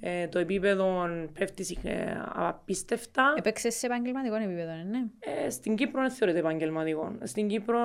[0.00, 3.34] Ε, το επίπεδο πέφτει ε, απίστευτα.
[3.36, 5.04] Έπαιξες σε επαγγελματικό επίπεδο, ναι.
[5.18, 7.16] Ε, στην Κύπρο δεν θεωρείται επαγγελματικό.
[7.22, 7.78] Στην Κύπρο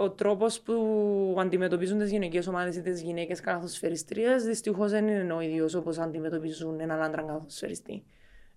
[0.00, 5.40] ο τρόπος που αντιμετωπίζουν τις γυναικείε ομάδες ή τις γυναίκες καλαθοσφαιριστρίε δυστυχώς δεν είναι ο
[5.40, 8.04] ίδιος όπως αντιμετωπίζουν έναν άντρα καλαθοσφαιριστή.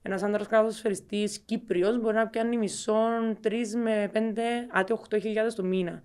[0.01, 2.95] Ένας άντρας καλαθοσφαιριστή Κύπριος μπορεί να πιάνει μισό,
[3.39, 5.19] τρεις με πέντε, άτι 8.000
[5.55, 6.03] το μήνα.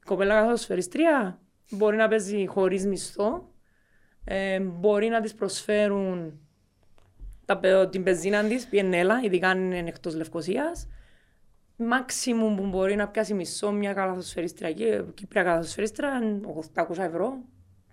[0.00, 3.52] Η κοπέλα καλαθοσφαιριστρία μπορεί να παίζει χωρίς μισθό,
[4.24, 6.40] ε, μπορεί να της προσφέρουν
[7.44, 10.88] τα, πε- την πεζίνα της, πιενέλα, ειδικά αν είναι εκτός Λευκοσίας.
[11.78, 16.40] Maximum που μπορεί να πιάσει μισό μια καλαθοσφαιρίστρια και Κύπρια καλαθοσφαιρίστρια είναι
[16.74, 17.38] 800 ευρώ.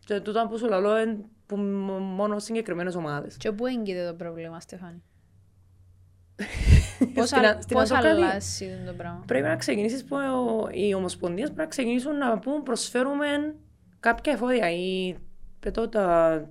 [0.06, 3.38] Και τούτα που σου λαλώ είναι που μόνο συγκεκριμένες ομάδες.
[3.38, 5.02] Και πού έγκυται το πρόβλημα, Στεφάνη;
[7.14, 8.12] Πώς, Στην- α- στην πώς Αζωκαδία.
[8.30, 10.16] αλλάζει το πράγμα; Πρέπει να ξεκινήσεις που
[10.72, 13.56] οι ομοσπονδίες πρέπει να ξεκινήσουν να πούν προσφέρουμε
[14.00, 15.16] κάποια εφόδια ή
[15.60, 16.50] πετώ τα,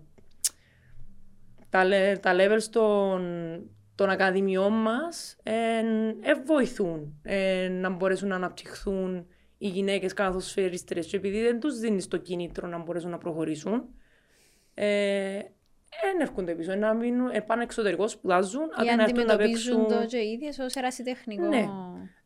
[1.69, 3.21] τα, λε- τα levels των,
[4.01, 5.53] των ακαδημιών μας ε,
[6.21, 9.27] ε, βοηθούν ε, να μπορέσουν να αναπτυχθούν
[9.59, 13.85] οι γυναίκες καθοσφαιριστές και επειδή δεν τους δίνεις το κίνητρο να μπορέσουν να προχωρήσουν
[14.75, 15.39] ε,
[16.03, 19.87] δεν έρχονται πίσω, να μείνουν, ε, πάνε εξωτερικό, σπουδάζουν, Ή άντε να έρθουν να αντιμετωπίζουν
[19.87, 20.01] παίξουν...
[20.01, 21.47] το και οι ίδιες ως ερασιτεχνικό.
[21.47, 21.65] Ναι.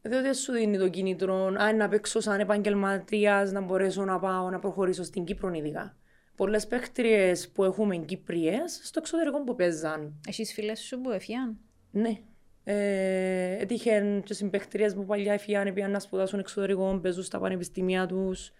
[0.02, 4.50] Διότι δεν σου δίνει το κίνητρο, αν να παίξω σαν επαγγελματίας, να μπορέσω να πάω
[4.50, 5.96] να προχωρήσω στην Κύπρο ειδικά.
[6.36, 10.20] Πολλές παίχτριες που έχουμε Κύπριε στο εξωτερικό που παίζαν.
[10.28, 11.58] Εσείς φίλες σου που έφυγαν;
[11.90, 12.18] Ναι.
[12.64, 18.52] Ε, έτυχε και συμπαίχτριες που παλιά έφυγαν, πήγαν να σπουδάσουν εξωτερικό, παίζουν στα πανεπιστήμια τους.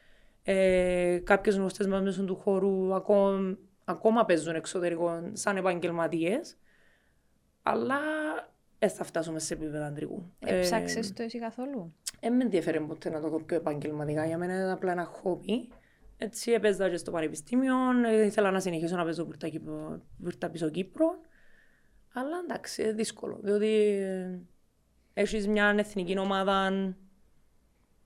[0.42, 6.56] Ε, Κάποιες γνωστές μας μέσω του χώρου ακόμα, ακόμα παίζουν εξωτερικό σαν επαγγελματίες.
[7.62, 7.98] Αλλά
[8.78, 10.22] δεν θα φτάσουμε σε επίπεδο αντρικού.
[10.38, 14.26] Ε, Έψαξες το εσύ καθόλου; δεν με ενδιαφέρει ποτέ να το δω πιο επαγγελματικά.
[14.26, 15.68] Για μένα είναι απλά ένα χόμπι.
[16.18, 17.74] Έτσι έπαιζα και στο πανεπιστήμιο,
[18.06, 21.20] ε, ήθελα να συνεχίσω να παίζω βουρτά, Κύπρο- βουρτά πίσω Κύπρο.
[22.12, 23.38] Αλλά εντάξει, είναι δύσκολο.
[23.42, 24.02] Διότι
[25.14, 26.72] έχεις μια εθνική ομάδα.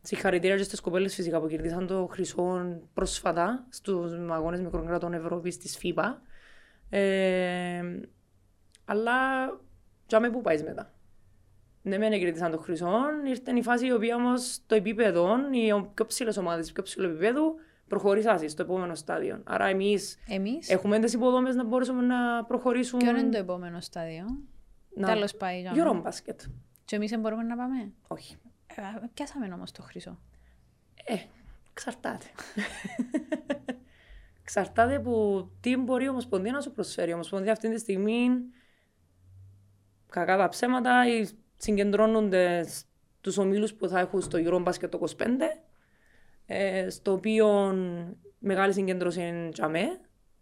[0.03, 5.59] Συγχαρητήρια και στις κοπέλες φυσικά που κερδίσαν το χρυσό πρόσφατα στους αγώνες μικρών κρατών Ευρώπης
[5.59, 6.15] της FIBA.
[6.91, 7.83] Ε,
[8.85, 9.13] αλλά
[10.07, 10.93] για που πάεις μετά.
[11.83, 12.93] Ναι, μεν κερδίσαν το χρυσό,
[13.27, 17.55] ήρθε η φάση η οποία όμως το επίπεδο, οι πιο ψηλές ομάδες, πιο ψηλό επίπεδο,
[17.89, 19.41] προχωρήσαν στο επόμενο στάδιο.
[19.45, 23.03] Άρα εμείς Εμείς, έχουμε τις υποδομέ να μπορέσουμε να προχωρήσουμε.
[23.05, 24.25] ποιο είναι το επόμενο στάδιο;
[24.95, 25.07] να...
[25.07, 25.61] Τέλος πάει.
[25.61, 25.83] για μένα.
[25.85, 26.41] Euroμπάσκετ.
[26.85, 28.37] Και εμείς δεν μπορούμε να πάμε; Όχι.
[28.67, 28.83] Ε,
[29.15, 30.19] πιάσαμε όμως το χρυσό.
[31.05, 31.15] Ε,
[31.71, 32.27] εξαρτάται.
[34.43, 37.11] εξαρτάται που τι μπορεί η Ομοσπονδία να σου προσφέρει.
[37.11, 38.29] Η Ομοσπονδία αυτή τη στιγμή,
[40.11, 42.67] κακά τα ψέματα, οι- συγκεντρώνονται
[43.21, 45.25] στους ομίλους που θα έχουν στο Eurobasket το 25,
[46.51, 47.75] ε, στο οποίο
[48.39, 49.87] μεγάλη συγκέντρωση είναι τζαμέ,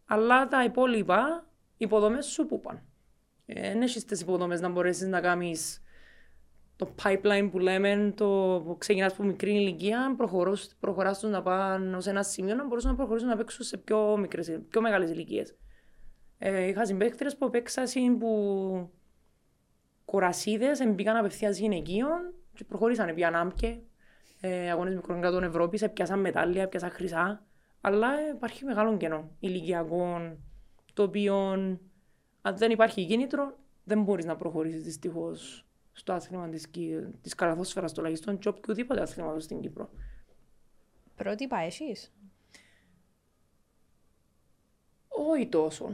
[0.04, 2.84] αλλά τα υπόλοιπα υποδομές σου που πάνε.
[3.46, 5.82] Ε, Δεν έχεις τις υποδομές να μπορέσεις να κάνεις
[6.76, 12.00] το pipeline που λέμε, το που ξεκινάς από μικρή ηλικία, προχωρούς, προχωράς τους να πάνε
[12.00, 15.56] σε ένα σημείο να μπορούσαν να προχωρήσουν να παίξουν σε πιο, μικρές, πιο μεγάλες ηλικίες.
[16.38, 18.90] Ε, είχα συμπαίκτρες που παίξαν που
[20.04, 23.80] κορασίδες, μπήκαν απευθείας γυναικείων και προχωρήσαν, πήγαν άμπκε,
[24.40, 27.46] ε, αγώνες μικρών κρατών Ευρώπης, έπιασαν μετάλλια, έπιασαν χρυσά,
[27.80, 30.36] αλλά ε, υπάρχει μεγάλο κενό ηλικιακό,
[30.94, 31.36] το οποίο
[32.42, 37.92] αν δεν υπάρχει κίνητρο, δεν μπορείς να προχωρήσεις δυστυχώς στο άθλημα της, Κύ- της καλαθόσφαιρας
[37.92, 39.90] τουλάχιστον και οποιοδήποτε άθλημα στην Κύπρο.
[41.14, 42.12] Πρότυπα εσείς.
[45.08, 45.92] Όχι τόσο.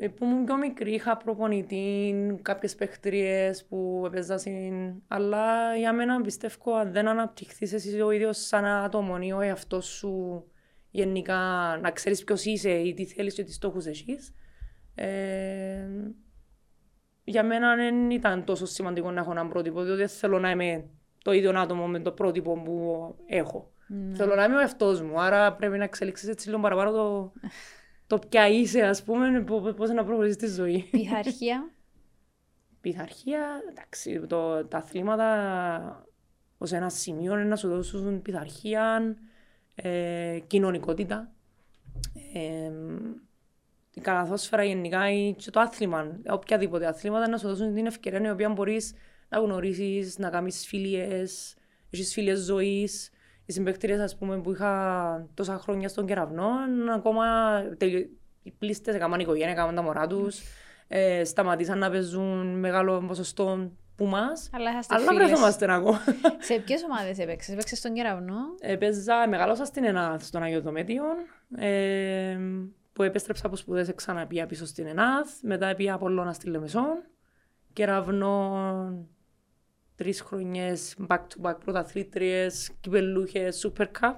[0.00, 5.02] Ε, Που ήμουν πιο μικρή, είχα προπονητή, κάποιες παιχτρίες που έπαιζα συν...
[5.08, 9.86] Αλλά για μένα πιστεύω αν δεν αναπτυχθείς εσύ ο ίδιος σαν άτομο ή ο εαυτός
[9.86, 10.44] σου
[10.90, 11.36] γενικά
[11.82, 14.34] να ξέρεις ποιος είσαι ή τι θέλεις και τι στόχους έχεις.
[14.94, 15.88] Ε,
[17.24, 20.84] για μένα δεν ήταν τόσο σημαντικό να έχω έναν πρότυπο, διότι δεν θέλω να είμαι
[21.24, 23.72] το ίδιο άτομο με το πρότυπο που έχω.
[24.14, 27.32] Θέλω να είμαι ο εαυτός μου, άρα πρέπει να εξελίξεις έτσι λίγο παραπάνω το,
[28.08, 30.88] το ποια είσαι, ας πούμε, πο- πώς να προχωρήσεις τη ζωή.
[30.90, 31.70] Πειθαρχία.
[32.80, 36.06] Πειθαρχία, εντάξει, το, τα αθλήματα
[36.58, 39.16] ως ένα σημείο είναι να σου δώσουν πειθαρχία,
[39.74, 41.32] ε, κοινωνικότητα,
[42.32, 42.70] ε,
[43.94, 48.30] η καλαθόσφαιρα γενικά ή και το άθλημα, οποιαδήποτε αθλήματα να σου δώσουν την ευκαιρία η
[48.30, 48.94] οποία μπορείς
[49.28, 51.54] να γνωρίσεις, να κάνεις φιλίες,
[51.90, 53.10] έχεις φιλίες ζωής.
[53.48, 56.48] Οι συμπαίκτριες, ας πούμε, που είχα τόσα χρόνια στον κεραυνό,
[56.94, 57.24] ακόμα
[57.76, 58.18] τελει...
[58.42, 60.42] οι πλήστες έκαναν οικογένεια, έκαναν τα μωρά τους,
[60.88, 65.26] ε, σταματήσαν να παίζουν μεγάλο ποσοστό που μας, Αλλά είσαστε αλλά φίλες.
[65.26, 66.00] βρεθόμαστε ακόμα.
[66.38, 67.54] Σε ποιες ομάδες έπαιξες.
[67.54, 71.04] Έπαιξες στον κεραυνό; Έπαιζα, μεγάλωσα στην ΕΝΑΘ στον Αγιο Δομέτιο,
[71.56, 72.38] ε,
[72.92, 77.02] που επέστρεψα από σπουδές ξανά πήγα πίσω στην ΕΝΑΘ, μετά πήγα από Λόνα στη Λεμεσόν,
[77.72, 79.08] κεραυνό
[79.98, 84.14] τρεις χρονιές back to back πρωταθλήτριες, κυπελούχες, Super Cup.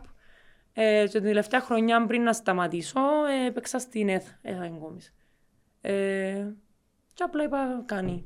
[0.72, 3.00] Ε, και την τελευταία χρονιά πριν να σταματήσω,
[3.42, 5.14] ε, έπαιξα στην ΕΘ, ΕΘΑ Εγκόμης.
[5.80, 6.46] Ε,
[7.14, 8.24] και απλά είπα κάνει.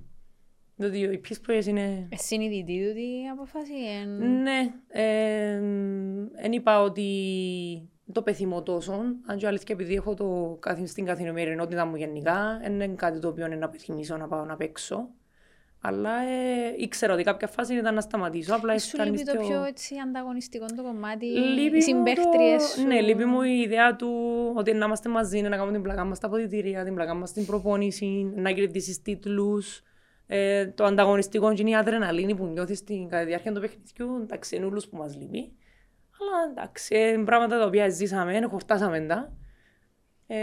[0.76, 2.08] Διότι οι πίσπροες είναι...
[2.10, 3.72] Ε, Συνειδητή του η αποφάση.
[4.00, 4.72] εν- Ναι,
[6.40, 7.08] δεν είπα ότι
[8.12, 8.92] το πεθυμώ τόσο.
[9.26, 13.28] Αν και αλήθεια επειδή έχω το, καθ- στην καθημερινότητα μου γενικά, δεν είναι κάτι το
[13.28, 15.08] οποίο είναι να πεθυμίσω να πάω να παίξω.
[15.87, 18.55] Αλλά ε, ήξερα ότι κάποια φάση ήταν να σταματήσω.
[18.55, 22.75] Απλά Σου λείπει ήταν το πιο- πιο έτσι, ανταγωνιστικό το κομμάτι, Λείπει οι μου συμπαίχτριες
[22.75, 22.81] το...
[22.81, 22.87] σου.
[22.87, 24.11] Ναι, λείπει μου η ιδέα του
[24.55, 27.47] ότι να είμαστε μαζί, να κάνουμε την πλάκα μας στα ποδητήρια, την πλάκα μας στην
[27.47, 29.83] προπόνηση, να κερδίσεις τίτλους.
[30.27, 34.20] Ε, το ανταγωνιστικό είναι η αδρεναλίνη που νιώθεις στην κατά τη διάρκεια του παιχνιδιού.
[34.23, 35.53] Εντάξει, είναι ούλους που μας λείπει.
[36.20, 39.33] Αλλά εντάξει, ε, είναι πράγματα τα οποία ζήσαμε, χορτάσαμε τα.
[40.26, 40.37] Ε,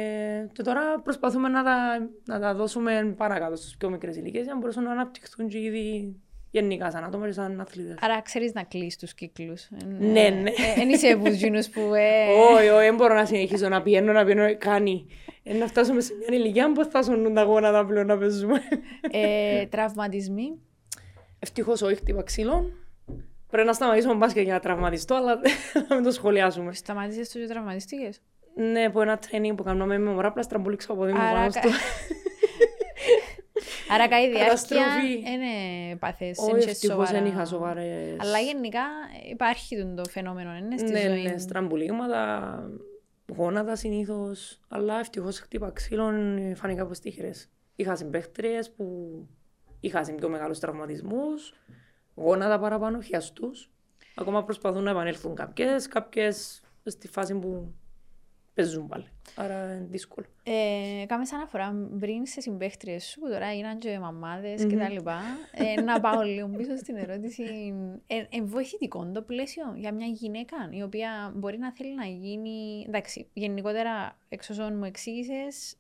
[0.54, 4.60] και τώρα προσπαθούμε να τα, να τα δώσουμε παρακάτω στις πιο μικρές ηλικίες για να
[4.60, 6.15] μπορέσουν να αναπτυχθούν και ήδη
[6.52, 7.96] γενικά σαν άτομα και σαν αθλητές.
[8.02, 9.67] Άρα ξέρεις να κλείσεις τους κύκλους.
[10.00, 10.52] Ναι, ναι.
[10.76, 11.94] Εν είσαι από τους που...
[11.94, 15.06] ε, Όχι, όχι, δεν μπορώ να συνεχίσω να πηγαίνω, να πηγαίνω, κάνει.
[15.44, 18.62] Ε, να φτάσουμε σε μια ηλικία που θα σωνούν τα γόνατα πλέον να παίζουμε.
[19.12, 20.60] ε, Τραυματισμοί.
[21.39, 22.74] Ευτυχώς όχι χτύπα ξύλων.
[23.50, 25.39] Πρέπει να σταματήσω μπάσκετ για να τραυματιστώ, αλλά
[25.89, 26.74] να μην το σχολιάσουμε.
[26.74, 28.22] Σταμάτησες το και τραυματιστήκες.
[28.56, 31.70] Ναι, από ένα training που κάνουμε με μωρά τραμπολίξα από δίμο Άρα, πάνω κα- στο...
[33.94, 35.14] Άρα καλή διάρκεια Καταστροφή.
[35.14, 37.12] είναι πάθες, Όχι, είναι ευτυχώς σοβαρά.
[37.12, 38.16] δεν είχα σοβαρές...
[38.20, 38.82] Αλλά γενικά
[39.32, 41.22] υπάρχει το- το φαινόμενο, είναι στη Ναι, ζωή.
[41.22, 42.64] ναι, στραμπουλίγματα,
[43.36, 47.50] γόνατα συνήθως, αλλά ευτυχώς χτύπα ξύλων ε, φάνηκα από τύχερες.
[47.76, 48.86] Είχα συμπαίχτριες που
[49.80, 51.54] είχαν πιο μεγάλους τραυματισμούς,
[52.16, 53.70] γόνατα παραπάνω, χιαστούς.
[54.16, 57.74] Ακόμα προσπαθούν να επανέλθουν κάποιες, κάποιες στη φάση που
[58.62, 59.06] παίζουν πάλι.
[59.36, 60.26] Άρα είναι δύσκολο.
[60.43, 64.80] Ε, κάμε σαν αναφορά πριν σε συμπαίχτριες σου που τώρα έγιναν και μαμάδες και Μμμ.
[64.80, 65.21] τα λοιπά.
[65.52, 67.43] Ε, να πάω λίγο πίσω στην ερώτηση.
[68.08, 72.86] Ε, ε, βοηθητικό το πλαίσιο για μια γυναίκα η οποία μπορεί να θέλει να γίνει.
[72.88, 75.76] Εντάξει, γενικότερα εξ όσων μου εξήγησες,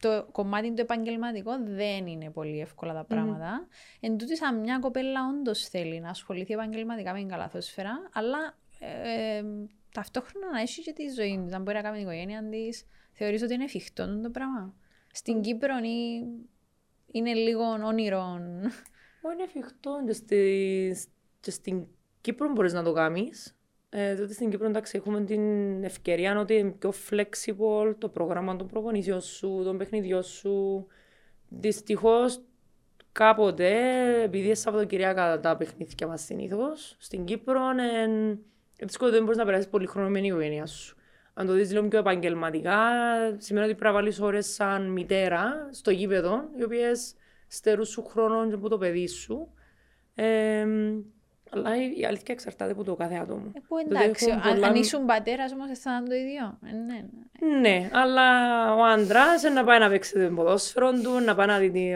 [0.00, 3.66] το κομμάτι το επαγγελματικό δεν είναι πολύ εύκολα τα πράγματα.
[4.00, 9.36] Εν τούτης, αν μια κοπέλα όντως θέλει να ασχοληθεί επαγγελματικά με την καλαθόσφαιρα, αλλά ε,
[9.36, 9.44] ε,
[9.94, 13.42] ταυτόχρονα να έχεις και τη ζωή της, να μπορεί να κάνει την οικογένεια της, θεωρείς
[13.42, 14.74] ότι είναι εφικτό το πράγμα.
[15.12, 16.26] Στην Κύπρο ή
[17.10, 18.18] είναι λίγο όνειρο.
[19.22, 20.96] Ω, Είναι εφικτό και, στη,
[21.40, 21.86] και στην
[22.20, 23.56] Κύπρο μπορείς να το κάνεις.
[23.90, 28.66] Ε, τότε στην Κύπρο εντάξει, έχουμε την ευκαιρία ότι είναι πιο flexible το πρόγραμμα των
[28.66, 30.86] προπονήσεων σου, των παιχνιδιών σου.
[31.48, 32.40] Δυστυχώς
[33.12, 33.72] κάποτε,
[34.22, 38.38] επειδή είναι Σαββατοκυριακά τα παιχνίδια μας συνήθως, στην Κύπρο είναι
[38.78, 40.96] δύσκολο δεν μπορείς να περάσεις πολύ χρόνο με την οικογένεια σου.
[41.34, 42.78] Αν το δεις λίγο πιο επαγγελματικά,
[43.38, 47.14] σημαίνει ότι πρέπει να βάλεις ώρες σαν μητέρα στο γήπεδο, οι οποίες
[47.48, 49.48] στερούν σου χρόνο και από το παιδί σου.
[50.14, 50.66] Ε,
[51.50, 53.50] αλλά η η αλήθεια εξαρτάται από το κάθε άτομο.
[53.54, 56.58] Ε, που Δηλαδή, εντάξει, έχουν αν, πολλά- αν ήσουν πατέρας όμως αισθάναν το ίδιο.
[56.66, 57.04] Ε, ναι,
[57.50, 57.58] ναι.
[57.58, 58.24] Ναι, αλλά
[58.74, 61.94] ο άντρας να πάει να παίξει το ποδόσφαιρο του, να πάει να δει τη-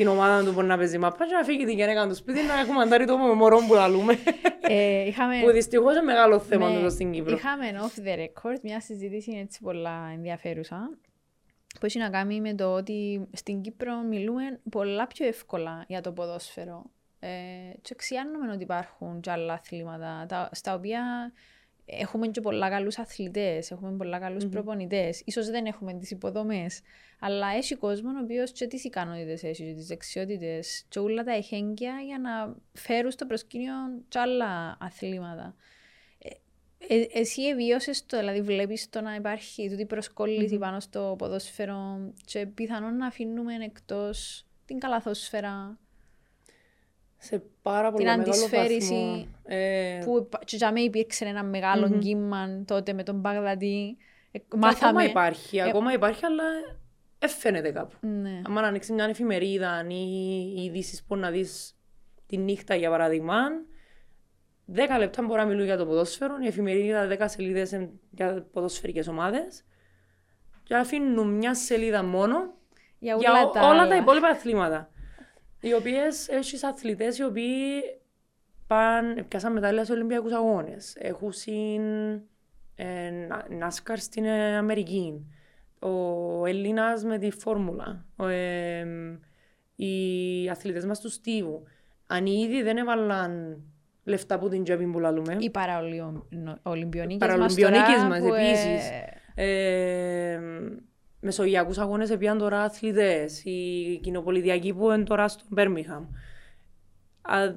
[0.00, 2.58] την ομάδα του που να παίζει μάπα και να φύγει τη γυναίκα του σπίτι να
[2.58, 4.18] έχουμε αντάρει το μωρό που λαλούμε.
[4.72, 5.40] Ε, είχαμε...
[5.40, 7.34] που δυστυχώς είναι μεγάλο θέμα Ναι, εδώ στην Κύπρο.
[7.34, 10.98] Είχαμε off the record μια συζήτηση έτσι πολλά ενδιαφέρουσα
[11.80, 16.12] που έχει να κάνει με το ότι στην Κύπρο μιλούμε πολλά πιο εύκολα για το
[16.12, 16.82] ποδόσφαιρο.
[17.20, 17.28] Ε,
[17.82, 21.32] και ξιάνουμε ότι υπάρχουν και άλλα αθλήματα τα, στα οποία
[21.90, 24.50] έχουμε και πολλά καλούς αθλητές, έχουμε πολλά καλούς Μμμ.
[24.50, 25.22] προπονητές.
[25.24, 26.80] Ίσως δεν έχουμε τις υποδομές,
[27.20, 31.32] αλλά έχει κόσμο ο οποίος και τις ικανότητες έχει, και τις δεξιότητες και όλα τα
[31.32, 33.74] εχέγγυα για να φέρουν στο προσκήνιο
[34.08, 35.54] και άλλα αθλήματα.
[36.18, 40.60] Ε, ε, εσύ εβίωσες το, δηλαδή βλέπεις το να υπάρχει τούτη προσκόλληση Μμμ.
[40.60, 45.78] πάνω στο ποδόσφαιρο και πιθανόν να αφήνουμε εκτός την καλαθόσφαιρα
[47.22, 49.26] Σε πάρα πολύ την μεγάλο αντισφαίριση βαθμό.
[49.44, 51.98] Ε, που υπα- και για μένα υπήρξε ένα μεγάλο Μμμ.
[51.98, 53.96] κύμα τότε με τον Μπαγδατή.
[54.32, 54.88] Ε, και Μάθαμε.
[54.88, 56.44] Ακόμα υπάρχει, Ε, ακόμα υπάρχει, αλλά
[57.18, 57.94] έφαινεται κάπου.
[58.00, 58.42] Ναι.
[58.48, 61.76] Αν ανοίξεις μια εφημερίδα ή ειδήσεις που να δεις
[62.26, 63.36] τη νύχτα για παράδειγμα,
[64.66, 69.64] 10 λεπτά μπορεί να μιλούν για το ποδόσφαιρο, η εφημερίδα 10 σελίδες για ποδοσφαιρικέ ομάδες.
[70.62, 72.36] Και αφήνουν μια σελίδα μόνο
[72.98, 73.88] Για, για όλα, ό- τα όλα άλλα.
[73.88, 74.90] τα υπόλοιπα αθλήματα.
[75.60, 77.82] Οι οποίες έχει αθλητές οι οποίοι
[78.66, 80.96] πάνε, πιάσαν μετάλλια σε Ολυμπιακούς Αγώνες.
[80.98, 81.82] Έχουν συν
[82.74, 85.26] ε, να- NASCAR στην ε, Αμερική.
[85.78, 88.04] Ο Έλληνα με τη φόρμουλα.
[88.16, 88.86] Ο, ε,
[89.76, 91.62] οι αθλητές μας τους Στίβου.
[92.06, 93.62] Αν ήδη δεν έβαλαν
[94.04, 95.36] λεφτά από την τσέπη που λαλούμε.
[95.38, 98.90] Οι παραολυμπιονίκες παραολυμπιονίκες μας, τώρα μας, που, ε, επίσης.
[99.34, 100.40] Ε,
[101.20, 106.04] μεσογειακούς αγώνες επίαν τώρα αθλητές, οι κοινοπολιτιακοί που είναι τώρα στο Μπέρμιχαμ.
[107.22, 107.54] Α,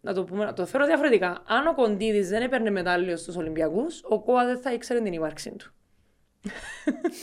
[0.00, 1.42] να το, πούμε, να το φέρω διαφορετικά.
[1.46, 5.56] Αν ο Κοντίδης δεν έπαιρνε μετάλλιο στους Ολυμπιακούς, ο Κόα δεν θα ήξερε την ύπαρξή
[5.56, 5.72] του.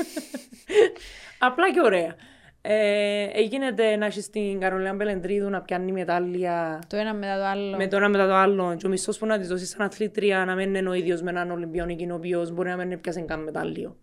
[1.47, 2.15] Απλά και ωραία.
[2.61, 7.77] Ε, έγινε να έχεις στην Καρολίνα Μπελεντρίδου να πιάνει μετάλλια Το ένα μετά το άλλο.
[7.77, 8.75] με το ένα μετά το άλλο.
[8.75, 11.29] Και ο μισθός που να της δώσεις σαν αθλήτρια να μην είναι ο ίδιος με
[11.29, 13.97] έναν Ολυμπιονίκη ο οποίος μπορεί να μην πιάσει καν μετάλλιο.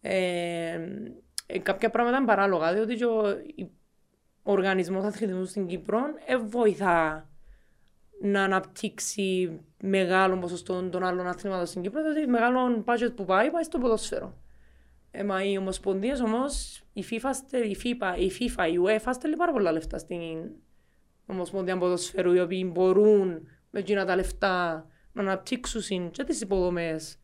[0.00, 0.78] Ε,
[1.46, 3.70] ε, κάποια πράγματα είναι παράλογα, διότι και ο, η-
[4.42, 7.28] οργανισμός αθλητισμού στην Κύπρο ε, βοηθά
[8.22, 13.62] να αναπτύξει μεγάλο ποσοστό των άλλων αθλημάτων στην Κύπρο, διότι μεγάλο budget που πάει, πάει
[13.62, 14.36] στο ποδόσφαιρο.
[15.10, 17.30] Ε, μα οι ομοσπονδίε όμως, η FIFA,
[17.68, 20.50] η FIFA, η FIFA, η UEFA στέλνει πάρα πολλά λεφτά στην
[21.26, 27.18] Ομοσπονδία Ποδοσφαίρου, οι οποίοι μπορούν με εκείνα τα λεφτά να αναπτύξουν και τις υποδομές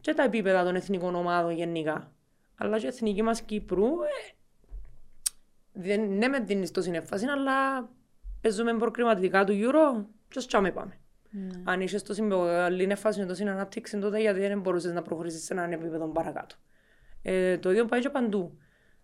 [0.00, 2.12] και τα επίπεδα των εθνικών ομάδων γενικά.
[2.56, 4.34] Αλλά και η εθνική μας Κύπρου ε,
[5.72, 7.88] δεν, ναι με την ιστό συνέφαση, αλλά
[8.40, 10.98] παίζουμε προκριματικά του Euro και τσάμε πάμε.
[11.34, 11.60] Mm.
[11.64, 15.52] Αν είσαι στο συμπογαλή εφάση με το ανάπτυξη, τότε γιατί δεν μπορούσες να προχωρήσεις σε
[15.52, 16.54] έναν επίπεδο παρακάτω.
[17.22, 18.58] Ε, το ίδιο πάει και παντού.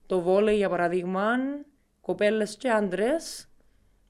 [0.07, 1.29] Το βόλεϊ, για παράδειγμα,
[2.01, 3.49] κοπέλες και άντρες,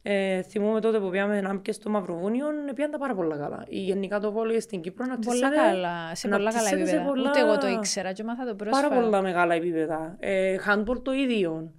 [0.08, 3.64] ε, θυμούμαι τότε που πήγαμε να και στο Μαυροβούνιο, πήγαν τα πάρα πολλά καλά.
[3.68, 7.02] Η γενικά το βόλεϊ στην Κύπρο να Πολλά καλά, σε πολλά καλά επίπεδα.
[7.02, 7.30] Πολλά...
[7.30, 8.88] Ούτε εγώ το ήξερα και μάθα το πρόσφατα.
[8.88, 10.16] Πάρα πολλά μεγάλα επίπεδα.
[10.18, 11.72] Ε, handball το ίδιο.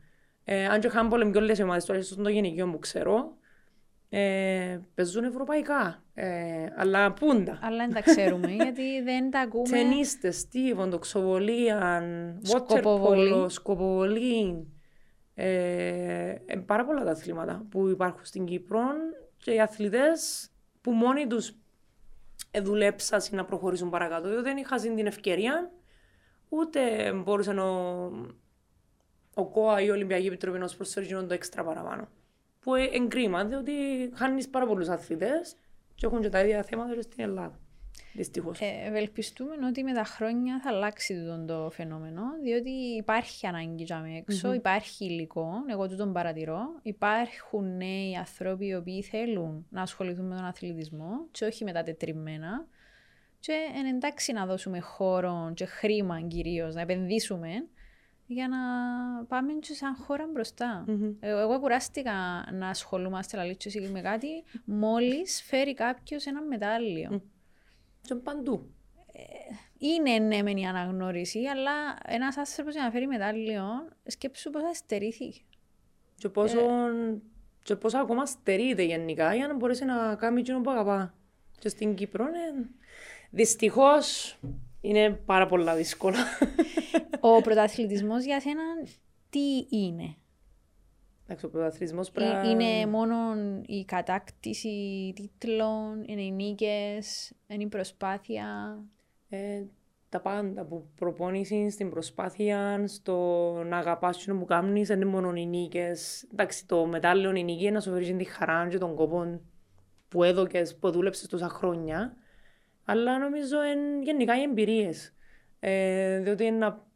[0.44, 3.38] Ε, αν και handball είναι πιο λίγες ομάδες, τώρα στο το γενικείο που ξέρω,
[4.10, 6.04] ε, παίζουν ευρωπαϊκά.
[6.14, 7.60] Ε, αλλά πούντα.
[7.62, 9.70] Αλλά δεν τα ξέρουμε, γιατί δεν τα ακούμε.
[9.70, 14.68] Τενίστες, τίβον, τοξοβολίαν, waterpolo, σκοποβολή.
[15.40, 18.82] Ε, ε, πάρα πολλά τα αθλήματα που υπάρχουν στην Κύπρο
[19.38, 20.50] και οι αθλητές
[20.82, 21.54] που μόνοι τους
[22.62, 25.72] δουλέψαν να προχωρήσουν παρακάτω, διότι δεν είχαν την ευκαιρία,
[26.50, 28.06] ούτε μπορούσαν ο,
[29.34, 32.08] ο ΚΟΑ ή η Ολυμπιακή Επιτροπή να προσφέρουν το έξτρα παραπάνω
[32.60, 33.74] που εγκρίμα, διότι
[34.14, 35.56] χάνεις πάρα πολλούς αθλητές
[35.96, 37.60] και έχουν και τα ίδια θέματα στην Ελλάδα.
[38.14, 38.60] Δυστυχώς.
[38.60, 41.16] Ε, ευελπιστούμε ότι με τα χρόνια θα αλλάξει
[41.48, 46.62] το φαινόμενο, διότι υπάρχει ανάγκη για με εξω υπάρχει υλικό, εγώ τον παρατηρώ.
[46.82, 51.84] Υπάρχουν νέοι άνθρωποι οι οποίοι θέλουν να ασχοληθούν με τον αθλητισμό και όχι με τα
[51.84, 52.68] τετριμμένα.
[53.40, 57.50] Και είναι εντάξει να δώσουμε χώρο και χρήμα κυρίως, να επενδύσουμε
[58.28, 58.58] για να
[59.26, 60.86] πάμε και σαν χώρα μπροστά.
[60.88, 61.16] Mm-hmm.
[61.20, 62.14] Εγώ κουράστηκα
[62.54, 67.10] να ασχολούμαστε λαλίτσες με κάτι μόλις φέρει κάποιος ένα μετάλλιο.
[67.14, 67.22] Mm.
[68.08, 68.70] Και παντού.
[69.12, 69.22] Ε,
[69.78, 71.72] είναι ναι μεν η αναγνώριση, αλλά
[72.06, 73.64] ένας άνθρωπος για να φέρει μετάλλιο,
[74.06, 75.42] σκέψου πώς αστερήθηκε.
[76.16, 77.22] Και πόσο, ε...
[77.64, 81.14] και πόσο ακόμα στερείται γενικά για να μπορέσει να κάνει εκείνο που αγαπά.
[81.60, 82.68] Και στην Κύπρο, ναι,
[83.30, 84.38] δυστυχώς,
[84.82, 86.18] είναι πάρα πολλά δύσκολα.
[87.20, 88.64] Ο πρωταθλητισμός για σένα
[89.30, 90.16] τι είναι;
[91.30, 93.16] Εντάξει, ο πρωταθλητισμός ε, πρέπει Είναι μόνο
[93.66, 98.80] η κατάκτηση τίτλων, είναι οι νίκες, είναι η προσπάθεια.
[99.30, 99.64] Ε,
[100.10, 103.14] τα πάντα που προπόνηση στην προσπάθεια, στο
[103.66, 106.28] να αγαπάς το που κάνει, δεν είναι μόνο οι νίκες.
[106.32, 109.42] Εντάξει, το μετάλλιο, η νίκη να σου φέρεις τη χαρά και τον κόπο
[110.08, 112.14] που έδωκες, που δούλεψες τόσα χρόνια.
[112.86, 115.14] Αλλά νομίζω είναι γενικά οι εμπειρίες.
[115.60, 116.87] Ε, διότι είναι να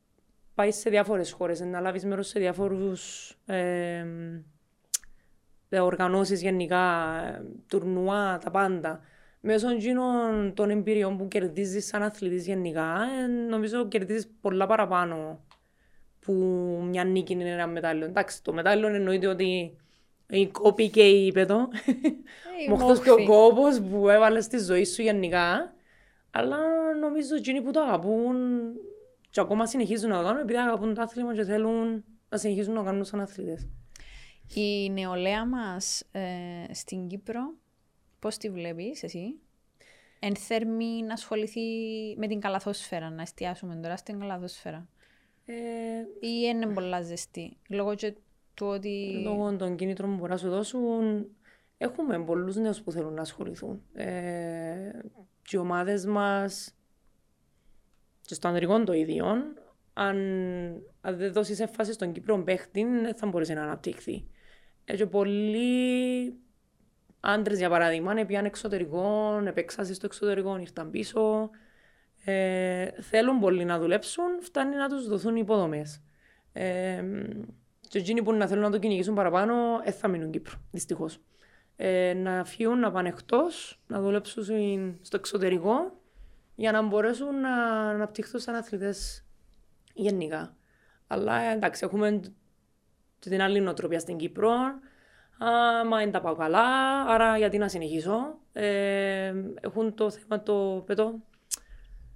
[0.62, 4.06] πάει σε διάφορες χώρες, να λάβεις μέρος σε διάφορους ε,
[5.80, 6.84] οργανώσεις γενικά,
[7.68, 9.00] τουρνουά, τα πάντα.
[9.40, 9.68] Μέσω
[10.54, 15.46] των εμπειριών που κερδίζεις σαν αθλητής γενικά, ε, νομίζω κερδίζεις πολλά παραπάνω
[16.20, 16.34] που
[16.90, 18.06] μια νίκη είναι ένα μετάλλιο.
[18.06, 19.78] Εντάξει, το μετάλλιο εννοείται ότι
[20.30, 21.68] η κόπη και η ύπεδο,
[22.70, 25.74] μοχτός και ο κόπος που έβαλες στη ζωή σου γενικά,
[26.32, 26.58] αλλά
[27.00, 28.36] νομίζω ότι που το αγαπούν
[29.32, 32.84] και ακόμα συνεχίζουν να το κάνουν επειδή αγαπούν το άθλημα και θέλουν να συνεχίζουν να
[32.84, 33.68] κάνουν σαν αθλητές.
[34.54, 37.54] Η νεολαία μας ε, στην Κύπρο,
[38.20, 39.40] πώς τη βλέπεις εσύ,
[40.20, 41.62] εν θέρμη να ασχοληθεί
[42.18, 44.88] με την καλαθόσφαιρα, να εστιάσουμε τώρα στην καλαθόσφαιρα.
[45.46, 45.56] Ε,
[46.20, 48.14] ή είναι πολλά ζεστή, λόγω και
[48.54, 49.22] του ότι...
[49.24, 51.28] Λόγω των κινήτρων που μπορούν να σου δώσουν,
[51.78, 53.82] έχουμε πολλούς νέους που θέλουν να ασχοληθούν.
[53.94, 54.92] Ε,
[55.42, 56.76] και οι ομάδες μας
[58.32, 59.26] και στο ανδρικό το ίδιο,
[59.94, 60.18] αν,
[61.02, 64.26] αν δεν δώσεις έμφαση στον Κύπρο παίχτη, δεν θα μπορέσει να αναπτύχθει.
[64.86, 66.34] Έτσι, πολλοί
[67.20, 71.50] άντρες, για παράδειγμα, πήγαν εξωτερικό, επέξασαν στο εξωτερικό, ήρθαν πίσω.
[72.26, 76.02] Ε, θέλουν πολύ να δουλέψουν, φτάνει να τους δοθούν υποδομές.
[76.54, 77.04] Ε,
[77.88, 81.20] και εκείνοι που να θέλουν να το κυνηγήσουν παραπάνω, δεν θα μείνουν Κύπρο, δυστυχώς.
[81.76, 84.44] Ε, να φύγουν, να πάνε εκτός, να δουλέψουν
[85.02, 86.01] στο εξωτερικό
[86.56, 87.56] για να μπορέσουν να
[87.90, 89.26] αναπτυχθούν σαν αθλητές
[89.94, 90.56] γενικά.
[91.08, 92.22] Αλλά εντάξει, έχουμε
[93.20, 94.52] την άλλη νοοτροπία στην Κύπρο.
[95.90, 96.66] Μα δεν τα πάω καλά,
[97.08, 98.40] άρα γιατί να συνεχίσω.
[98.54, 101.20] Ε, έχουν το θέμα το πετώ.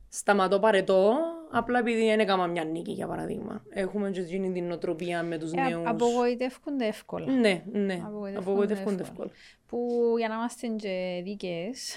[0.10, 1.18] Σταματώ παρετώ,
[1.58, 3.64] απλά επειδή δεν έκανα μια νίκη, για παράδειγμα.
[3.70, 5.88] Έχουμε και γίνει την νοοτροπία με τους ε, νέους.
[5.88, 7.32] Απογοητεύκονται εύκολα.
[7.32, 8.02] Ναι, ναι.
[8.36, 9.00] Απογοητεύκονται εύκολα.
[9.02, 9.30] εύκολα.
[9.66, 11.94] Που για να είμαστε και δίκαιες,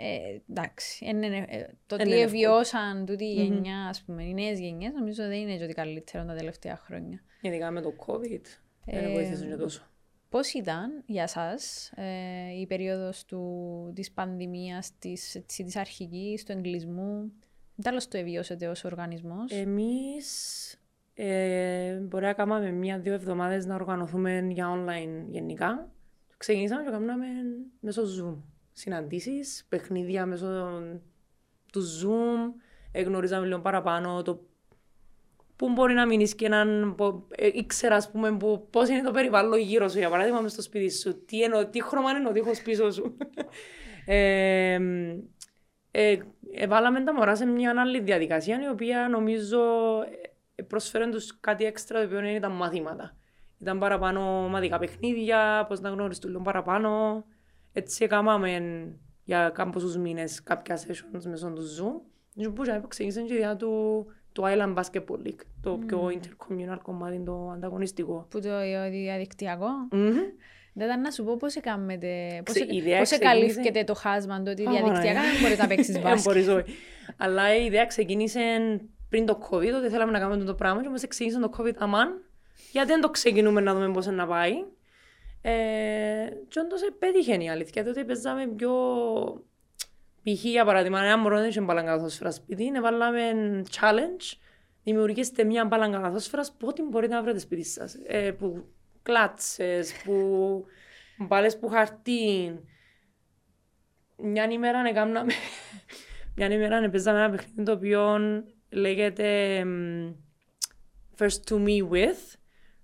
[0.00, 1.06] ε, εντάξει,
[1.48, 5.56] ε, το τι εβιώσαν τούτη η γενιά, ας πούμε, οι νέες γενιές, νομίζω δεν είναι
[5.56, 7.22] και ότι καλύτερο τα τελευταία χρόνια.
[7.40, 8.42] Ειδικά με το COVID.
[8.84, 9.82] Δεν Ε, βοήθησαν και τόσο.
[10.28, 16.52] Πώς ήταν για σας ε, η περίοδος του, της πανδημίας, της, έτσι, της αρχικής, του
[16.52, 17.32] εγκλισμού;
[17.82, 19.52] Τέλος το εβίωσετε ως οργανισμός.
[19.52, 20.26] Εμείς
[21.14, 25.90] ε, μπορεί να κάνουμε μία-δύο εβδομάδες να οργανωθούμε για online γενικά.
[26.36, 27.26] Ξεκινήσαμε και κάναμε
[27.80, 28.36] μέσω Zoom
[28.72, 30.80] συναντήσεις, παιχνίδια μέσω
[31.72, 32.60] του Zoom.
[32.92, 34.46] Εγνωρίζαμε λίγο παραπάνω το
[35.56, 36.94] πού μπορεί να μείνεις και έναν...
[36.96, 40.52] πο- ε, ήξερα, ας πούμε, που, πώς είναι το περιβάλλον γύρω σου, για παράδειγμα, μες
[40.52, 41.24] στο σπίτι σου.
[41.24, 43.16] Τι, εννο, τι χρώμα είναι ο τείχος πίσω σου.
[44.06, 44.78] ε, ε, ε,
[46.68, 49.60] βάλαμε τα μωρά σε μια άλλη διαδικασία, η οποία νομίζω
[50.54, 53.16] ε, προσφέρουν τους κάτι έξτρα, το οποίο είναι τα μαθήματα.
[53.60, 57.24] Ήταν παραπάνω μαθητικά παιχνίδια, πώς να γνωριστούν λίγο παραπάνω.
[57.72, 58.82] Έτσι έκαναμε
[59.24, 62.00] για κάποιους μήνες κάποια sessions μέσω του Zoom.
[62.34, 67.22] Και που ξεκίνησε και η ιδέα του, του Island Basketball League, το πιο intercommunal κομμάτι,
[67.24, 68.26] το ανταγωνιστικό.
[68.30, 69.68] Που το διαδικτυακό.
[69.90, 70.16] Μμμ.
[70.78, 73.94] Δεν ήταν να σου πω πώς έκαμετε, πώς, Ξε- η ιδέα πώς ξεκίνησε- εκαλύφθηκε το
[73.94, 75.32] χάσμα το ότι Α, διαδικτυακά ωραία.
[75.32, 76.22] δεν μπορείς να παίξεις Δεν μπάσκετ.
[76.24, 76.74] μπορείς, όχι.
[77.16, 78.40] Αλλά η ιδέα ξεκίνησε
[79.08, 82.24] πριν το COVID, ότι θέλαμε να κάνουμε το πράγμα και μας ξεκίνησε το COVID αμάν,
[82.72, 84.52] γιατί δεν το ξεκινούμε να δούμε πώς είναι να πάει.
[85.42, 85.50] Ε,
[86.48, 88.72] και όντως ε, πέτυχε η αλήθεια, τότε παίζαμε πιο...
[90.22, 90.44] Π.χ.
[90.44, 93.20] για παράδειγμα, ένα μωρό δεν είχε μπαλαγκαθόσφαιρα σπίτι, βάλαμε
[93.70, 94.36] challenge,
[94.84, 97.96] δημιουργήστε μια μπαλαγκαθόσφαιρα που ό,τι μπορείτε να βρείτε σπίτι σας.
[98.06, 98.64] Ε, που
[99.08, 100.64] κλάτσες, που
[101.18, 102.60] μπάλες που χαρτί.
[104.16, 105.32] Μια ημέρα έκαναμε
[106.36, 108.18] μια ημέρα παίζαμε ένα παιχνίδι το οποίο
[108.70, 110.12] λέγεται μ,
[111.18, 112.36] First to me with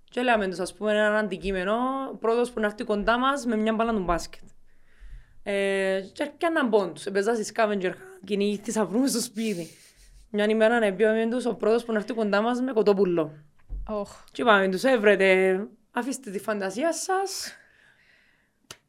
[0.03, 1.73] και λέμε τους ας πούμε ένα αντικείμενο
[2.19, 4.43] πρώτος που να έρθει κοντά μας με μια μπάλα του μπάσκετ.
[5.43, 9.67] Ε, και έρχονταν πόντους, έπαιζα στη scavenger hunt, κυνηγή θησαυρού στο σπίτι.
[10.29, 13.31] Μια ημέρα να πιάμε τους ο πρώτος που να έρθει κοντά μας με κοτόπουλο.
[13.87, 15.59] Οχ, Και είπαμε τους έβρετε,
[15.95, 17.55] αφήστε τη φαντασία σας,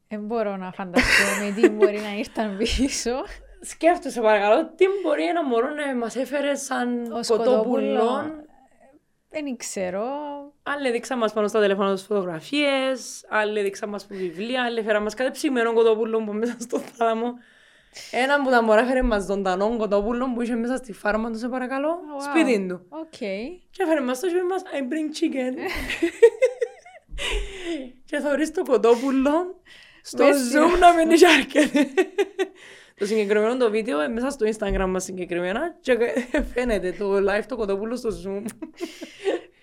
[0.07, 3.23] δεν μπορώ να φανταστώ με τι μπορεί να ήρθαν πίσω.
[3.61, 8.45] Σκέφτεσαι παρακαλώ, τι μπορεί ένα μωρό να μας έφερε σαν Ως κοτόπουλο; κοτόπουλο.
[9.29, 10.05] Δεν ξέρω.
[10.63, 15.03] Άλλοι δείξαν μας πάνω στα τηλέφωνα τους φωτογραφίες, άλλοι δείξαν μας που βιβλία, άλλοι έφεραν
[15.03, 17.33] μας κάτι ψημένο κοτόπουλο που μέσα στο θάλαμο.
[18.11, 21.47] Ένα που τα μωρά έφερε μας ζωντανό κοτόπουλο που είχε μέσα στη φάρμα του, σε
[21.47, 22.23] παρακαλώ, Wow.
[22.29, 22.85] σπίτι του.
[22.89, 23.17] Οκ.
[23.71, 25.53] Και έφερε μας το και είπε μας, I bring chicken.
[28.05, 29.61] και θωρείς το κοτόπουλο
[30.01, 30.41] στο Μέσα.
[30.53, 31.93] zoom να μην είχε αρκετή.
[32.95, 35.97] Το συγκεκριμένο το βίντεο ε, μέσα στο Instagram μας συγκεκριμένα και
[36.53, 38.43] φαίνεται το live το κοτόπουλο στο zoom.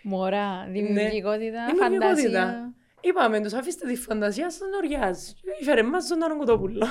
[0.02, 1.72] Μωρά, δημιουργικότητα, Ναι.
[1.72, 2.06] Δημιουργικότητα.
[2.06, 2.74] φαντασία.
[3.00, 5.32] Είπαμε τους αφήστε τη φαντασία σας να οριάζει.
[5.64, 6.86] Φέρε μας ζωντανό κοτόπουλο.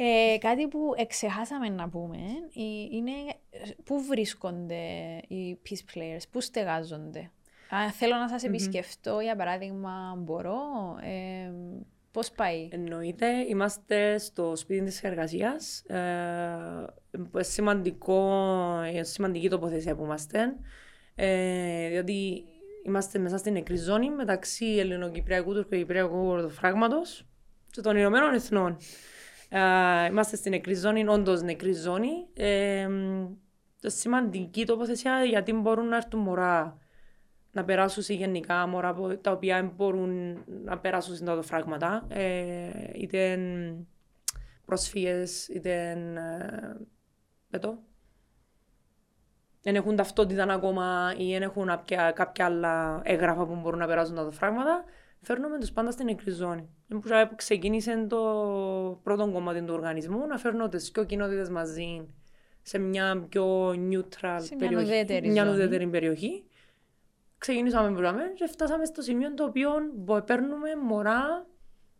[0.00, 2.16] Ε, κάτι που εξεχάσαμε να πούμε
[2.56, 3.10] ε, είναι
[3.50, 4.82] ε, πού βρίσκονται
[5.28, 7.30] οι peace players, πού στεγάζονται.
[7.70, 10.58] Αν θέλω να σας επισκεφτώ, για παράδειγμα, μπορώ,
[11.02, 11.52] ε,
[12.10, 15.80] πώς πάει; Εννοείται, είμαστε στο σπίτι της εργασίας.
[15.80, 16.86] Ε,
[17.36, 18.50] σημαντικό,
[18.94, 20.56] ε, σημαντική τοποθεσία που είμαστε.
[21.14, 22.44] Ε, διότι
[22.86, 27.26] είμαστε μέσα στην νεκρή ζώνη μεταξύ ελληνοκυπριακού, τουρκοκυπριακού ορδοφράγματος
[27.70, 28.76] και των Ηνωμένων Εθνών.
[29.48, 32.10] Ε, είμαστε στην νεκρή ζώνη, όντως νεκρή ζώνη.
[32.34, 32.88] Ε,
[33.80, 36.78] το σημαντική τοποθεσία γιατί μπορούν να έρθουν μωρά
[37.52, 42.06] να περάσουν σε γενικά μωρά που- τα οποία μπορούν να περάσουν σε τα φράγματα.
[42.08, 43.38] Ε, είτε
[44.64, 46.86] πρόσφυγες, είτε ε,
[47.50, 47.78] πετώ.
[49.62, 54.14] Δεν έχουν ταυτότητα ακόμα ή δεν έχουν κάποια, κάποια άλλα έγγραφα που μπορούν να περάσουν
[54.14, 54.84] τα φράγματα.
[55.22, 56.68] Φέρνουμε τους πάντα στην νεκρή ζώνη.
[56.88, 58.20] Είναι που που ξεκίνησε το
[59.02, 62.06] πρώτο κομμάτι του οργανισμού να φέρνω τις πιο κοινότητες μαζί
[62.62, 64.84] σε μια πιο neutral Σε μια περιοχή.
[64.84, 65.56] ουδέτερη μια ζώνη.
[65.56, 66.44] ουδέτερη περιοχή.
[67.38, 71.46] Ξεκινήσαμε που λέμε και φτάσαμε στο σημείο το οποίο μπο- παίρνουμε μωρά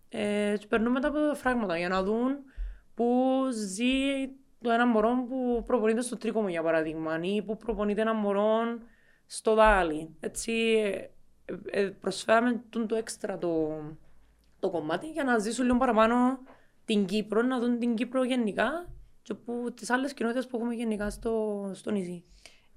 [0.08, 2.36] ε, τους περνούμε τα φράγματα για να δουν
[2.94, 4.26] που ζει
[4.60, 8.60] το ένα μωρό που προπονείται στο τρίκομο για παράδειγμα ή που προπονείται ένα μωρό
[9.26, 10.16] στο δάλι.
[10.20, 10.52] Έτσι
[11.44, 13.80] ε, ε, προσφέραμε τον το έξτρα το,
[14.58, 16.38] το κομμάτι για να ζήσουν λίγο παραπάνω
[16.84, 18.88] την Κύπρο, να δουν την Κύπρο γενικά
[19.22, 22.24] και που, τις άλλες κοινότητες που έχουμε γενικά στο, στο νησί.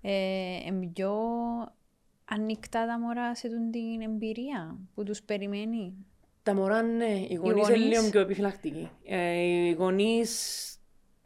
[0.02, 1.14] Ε, είναι πιο
[2.34, 5.94] ανοιχτά τα μωρά σε τούν την εμπειρία που τους περιμένει.
[6.44, 7.26] Τα μωρά, ναι.
[7.28, 7.90] Οι γονείς είναι γονείς.
[7.98, 8.90] λίγο πιο επιφυλακτικοί.
[9.06, 10.32] Ε, οι γονείς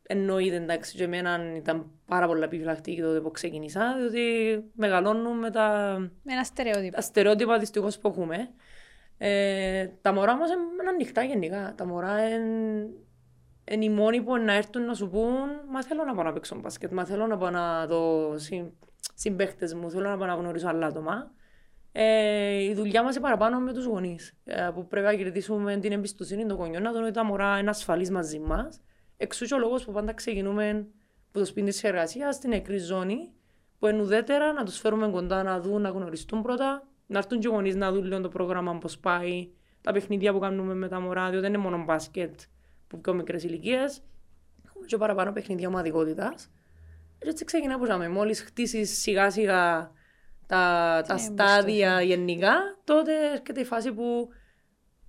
[0.08, 5.98] εννοείται εντάξει και εμένα ήταν πάρα πολλά επιφυλακτικοί τότε που ξεκίνησα, διότι μεγαλώνουν με τα,
[6.24, 6.96] Με ένα στερεότυπο.
[6.96, 8.50] τα στερεότυπα δυστυχώς που έχουμε.
[9.18, 11.74] Ε, τα μωρά όμως είναι ανοιχτά γενικά.
[11.78, 12.88] Τα μωρά είναι
[13.72, 16.56] είναι οι μόνοι που να έρθουν να σου πούν «Μα θέλω να πάω να παίξω
[16.56, 18.72] μπάσκετ, μα θέλω να πάω να δω συ,
[19.14, 21.32] συμπαίχτες μου, θέλω να πάω να γνωρίσω άλλα άτομα».
[21.92, 24.34] Ε, η δουλειά μας είναι παραπάνω με τους γονείς.
[24.44, 27.70] Ε, που πρέπει να κερδίσουμε την εμπιστοσύνη των γονιών, να δουν ότι τα μωρά είναι
[27.70, 28.82] ασφαλείς μαζί μας.
[29.18, 30.88] Εξού και ο λόγος που πάντα ξεκινούμε
[31.28, 33.32] από το σπίτι της εργασίας στην νεκρή ζώνη,
[33.80, 37.48] που είναι ουδέτερα να τους φέρουμε κοντά να δουν, να γνωριστούν πρώτα, να έρθουν και
[37.48, 39.50] οι γονείς να δουν λίγο το πρόγραμμα πώς πάει,
[39.82, 42.40] τα παιχνίδια που κάνουμε με τα μωρά, διότι δεν είναι μόνο μπάσκετ
[42.88, 43.84] που πιο μικρέ ηλικίε.
[44.66, 46.50] Έχουμε και παραπάνω παιχνίδια ομαδικότητας.
[47.20, 48.10] Έτσι ξεκινά που ζάμε.
[48.10, 49.92] Μόλις χτίσεις σιγά σιγά
[50.48, 54.30] τα, τα στάδια γενικά, τότε έρχεται η φάση που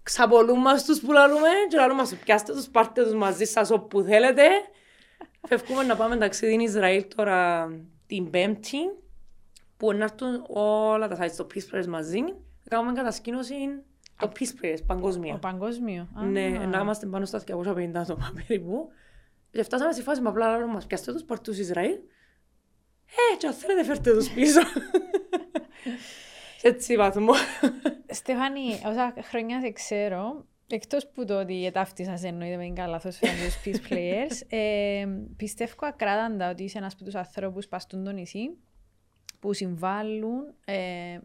[0.03, 4.03] ξαπολούν μας τους που λαλούμε και λαλούμε μας πιάστε τους, πάρτε τους μαζί σας όπου
[4.03, 4.43] θέλετε.
[5.49, 7.69] Φεύγουμε να πάμε ταξίδι Ισραήλ τώρα
[8.07, 8.79] την Πέμπτη
[9.77, 12.21] που να έρθουν όλα τα sites στο Peace Press μαζί.
[12.63, 13.55] Θα κάνουμε κατασκήνωση
[14.19, 15.35] το Peace Press παγκόσμια.
[15.35, 16.09] Ο παγκόσμιο.
[16.31, 18.89] Ναι, να είμαστε πάνω στα 250 άτομα περίπου.
[19.51, 21.93] Και φτάσαμε στη φάση με απλά λαλούμε μας πιάστε τους, πάρτε τους Ισραήλ.
[23.07, 24.61] Ε, και αν θέλετε φέρτε τους πίσω.
[26.59, 27.33] Σε έτσι βαθμό.
[28.09, 32.99] Στεφάνη, όσα χρόνια σε ξέρω, εκτός που το ότι ετάφτησα σε εννοείται με την καλά
[32.99, 33.19] τους
[33.65, 35.07] Peace Players, ε,
[35.37, 38.57] πιστεύω ακράδαντα ότι είσαι ένας από τους ανθρώπους παστούν το νησί
[39.41, 41.19] που συμβάλλουν ε,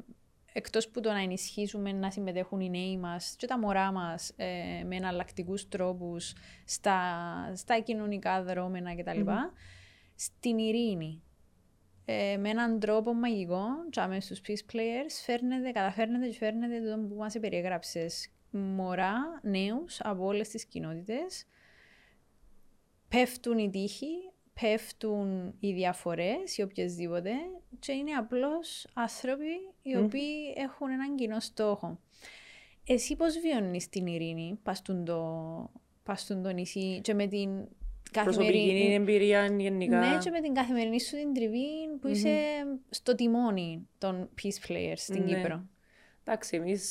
[0.53, 4.83] εκτός που το να ενισχύσουμε να συμμετέχουν οι νέοι μας και τα μωρά μας ε,
[4.85, 6.33] με εναλλακτικούς τρόπους
[6.65, 7.01] στα,
[7.55, 9.21] στα κοινωνικά δρόμενα κτλ.
[9.25, 9.53] Mm-hmm.
[10.15, 11.23] Στην ειρήνη,
[12.05, 17.15] ε, με έναν τρόπο μαγικό, τσάμε στους peace players, φέρνετε, καταφέρνετε και φέρνετε το που
[17.15, 18.31] μας περιέγραψες.
[18.51, 21.45] Μωρά, νέους από όλες τις κοινότητες,
[23.07, 24.31] πέφτουν οι τύχοι,
[24.61, 27.31] πέφτουν οι διαφορές ή οποιασδήποτε
[27.79, 31.99] και είναι απλώς άνθρωποι οι οποίοι έχουν έναν κοινό στόχο.
[32.87, 35.03] Εσύ πώς βιώνεις την ειρήνη, πας το,
[36.43, 37.49] το νησί και με την
[38.11, 39.99] Προσωπική εμπειρία γενικά.
[39.99, 41.67] Ναι, και με την καθημερινή σου την τριβή
[42.01, 42.11] που mm-hmm.
[42.11, 42.37] είσαι
[42.89, 45.35] στο τιμόνι των Peace Players στην ναι.
[45.35, 45.65] Κύπρο.
[46.23, 46.81] Εντάξει, εμείς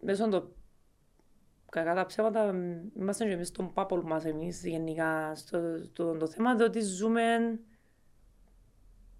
[0.00, 0.52] μέσω το
[1.70, 2.54] κακά τα ψέματα
[2.96, 7.22] είμαστε και εμείς στον πάπολ μας εμείς γενικά στο, στο, το θέμα διότι ζούμε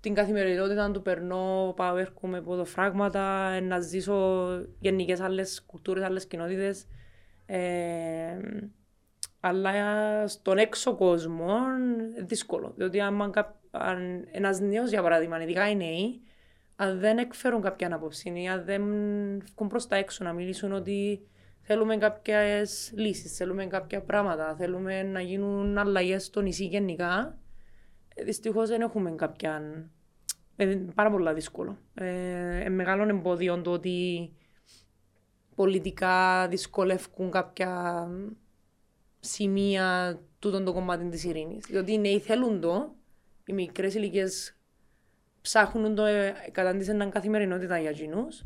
[0.01, 4.47] την καθημερινότητα του περνώ, πάω έρχομαι από το φράγματα, να ζήσω
[4.81, 6.87] γενικές άλλες κουλτούρες, άλλες κοινότητες.
[7.47, 8.39] Ε,
[9.41, 9.73] αλλά
[10.27, 12.73] στον έξω κόσμο είναι δύσκολο.
[12.77, 13.33] Διότι αν,
[13.71, 16.21] αν ένας νέος, για παράδειγμα, ειδικά οι νέοι,
[16.77, 18.83] αν δεν εκφέρουν κάποια άποψη ή αν δεν
[19.39, 21.29] βγουν προς τα έξω να μιλήσουν ότι
[21.71, 27.39] θέλουμε κάποιες λύσεις, θέλουμε κάποια πράγματα, θέλουμε να γίνουν αλλαγές στο νησί γενικά,
[28.15, 29.63] ε, δυστυχώς δεν έχουμε κάποια.
[30.57, 31.79] Είναι πάρα πολύ δύσκολο.
[31.95, 34.31] Ε, ε, μεγάλο εμπόδιο το ότι
[35.55, 38.07] πολιτικά δυσκολεύουν κάποια
[39.21, 41.67] σημεία τούτον το κομμάτι της ειρήνης.
[41.67, 42.95] Διότι οι νέοι θέλουν το,
[43.45, 44.57] οι μικρές ηλικίες
[45.41, 48.45] ψάχνουν το, ε, κατάντησε έναν καθημερινότητα για εκείνους.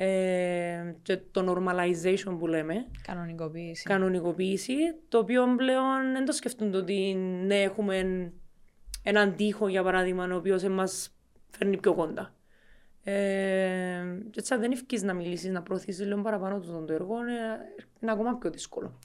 [0.00, 2.86] Ε, και το normalization που λέμε.
[3.02, 3.82] Κανονικοποίηση.
[3.82, 4.74] Κανονικοποίηση,
[5.08, 8.32] το οποίο πλέον δεν το σκεφτούν το ότι ναι, έχουμε
[9.02, 11.14] έναν τοίχο για παράδειγμα, ο οποίος μας
[11.50, 12.34] φέρνει πιο κοντά.
[13.02, 13.12] Ε,
[14.30, 17.58] και έτσι αν δεν ευκείς να μιλήσεις, να προωθήσεις λίγο παραπάνω το, το έργο, είναι,
[18.00, 18.98] είναι ακόμα πιο δύσκολο.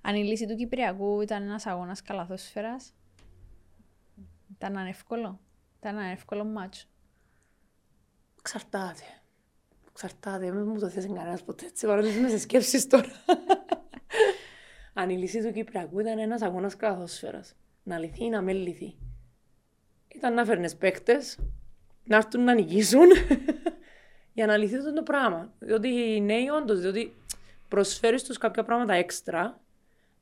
[0.00, 2.94] Αν η λύση του Κυπριακού ήταν ένας αγώνας καλαθόσφαιρας,
[4.56, 5.40] ήταν ανεύκολο.
[5.78, 6.86] Ήταν ένα εύκολο μάτσο.
[8.42, 9.23] Ξαρτάται.
[9.94, 10.50] Ξαρτάται.
[10.50, 11.66] Δεν μου το θέσει κανένας ποτέ.
[11.66, 13.12] Έτσι, παρότι είμαι σε σκέψεις τώρα.
[14.96, 17.44] Αν η λύση του Κυπριακού ήταν ένας αγώνας καλαθόσφαιρα,
[17.82, 18.94] να λυθεί ή να με λυθεί.
[20.08, 21.38] Ήταν να φέρνεις παίκτες,
[22.04, 23.08] να έρθουν να νικήσουν
[24.36, 25.52] για να λυθεί αυτό το πράγμα.
[25.58, 27.14] Διότι οι νέοι, όντως, διότι
[27.68, 29.60] προσφέρεις τους κάποια πράγματα έξτρα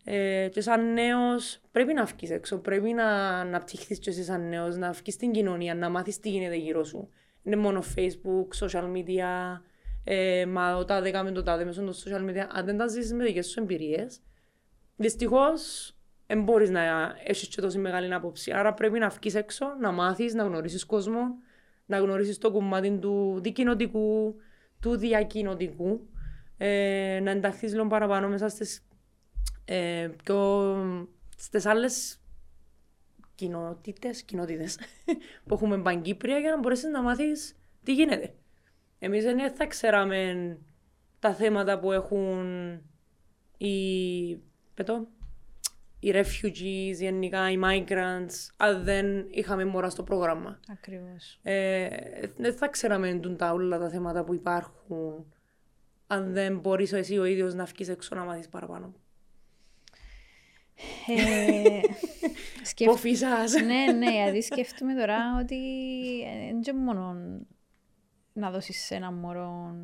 [0.05, 4.49] ε, και σαν νέος πρέπει να βγεις έξω, πρέπει να, να ψυχθεί και εσύ σαν
[4.49, 7.09] νέος, να βγεις στην κοινωνία, να μάθεις τι γίνεται γύρω σου.
[7.43, 9.61] Είναι μόνο Facebook, social media,
[10.05, 12.47] ε, μα ο τάδε κάμε το τάδε μέσω των social media.
[12.53, 14.21] Αν δεν τα ζήσει με δικές σου εμπειρίες,
[14.97, 15.93] δυστυχώς
[16.27, 18.53] δεν μπορείς να έχεις και τόση μεγάλη άποψη.
[18.53, 21.21] Άρα πρέπει να βγεις έξω, να μάθεις, να γνωρίσεις κόσμο,
[21.87, 24.35] να γνωρίσεις το κομμάτι του δικοινοτικού,
[24.81, 26.09] του διακοινοτικού,
[26.57, 28.87] ε, να ενταχθείς λίγο παραπάνω μέσα στις
[29.65, 30.77] ε, πιο
[31.37, 32.22] στις άλλες
[33.35, 34.79] κοινότητες, κοινότητες
[35.47, 38.35] που έχουμε παγκύπρια για να μπορέσεις να μάθεις τι γίνεται.
[38.99, 40.59] Εμείς δεν θα ξέραμε
[41.19, 42.47] τα θέματα που έχουν
[43.57, 44.37] οι,
[44.75, 45.09] πετώ,
[45.99, 50.61] οι refugees, γενικά οι migrants, αν δεν είχαμε μωρά στο πρόγραμμα.
[50.69, 51.39] Ακριβώς.
[51.43, 51.89] Ε,
[52.37, 55.33] δεν θα ξέραμε τα όλα τα θέματα που υπάρχουν
[56.07, 58.95] αν δεν μπορείς εσύ ο ίδιος να βγεις έξω να μάθεις παραπάνω.
[61.07, 61.81] Ε,
[62.71, 63.05] σκεφ...
[63.67, 65.59] ναι, ναι, γιατί σκέφτομαι τώρα ότι
[66.25, 67.15] δεν είναι μόνο
[68.33, 69.75] να δώσεις σε ένα μωρό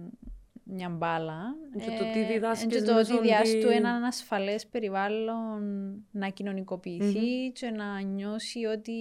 [0.71, 1.55] μια μπάλα.
[1.79, 5.63] Και το τι διδάσκεις και το μέσω ότι διάς τη- του έναν ασφαλές περιβάλλον
[6.11, 7.53] να κοινωνικοποιηθεί Μμμ.
[7.53, 8.93] και να νιώσει ότι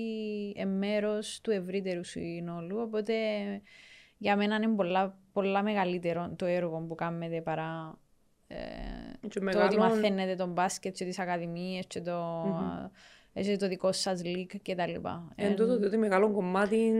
[0.56, 2.78] είναι μέρος του ευρύτερου συνόλου.
[2.78, 3.14] Οπότε
[4.18, 8.07] για μένα είναι πολλά, πολλά μεγαλύτερο το έργο που κάνετε παρά ε, Και
[8.48, 8.56] το
[9.26, 13.42] ότι μεγάλο- μαθαίνετε τον μπάσκετ και τις ακαδημίες και το, Μμμ.
[13.44, 15.32] και το δικό σας league και τα λοιπά.
[15.36, 16.92] Εν τούτο διότι μεγάλο κομμάτι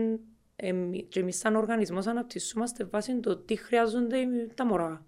[0.56, 5.06] εμ- και εμείς σαν οργανισμός αναπτυσσόμαστε βάσει το τι χρειάζονται οι- τα μωρά.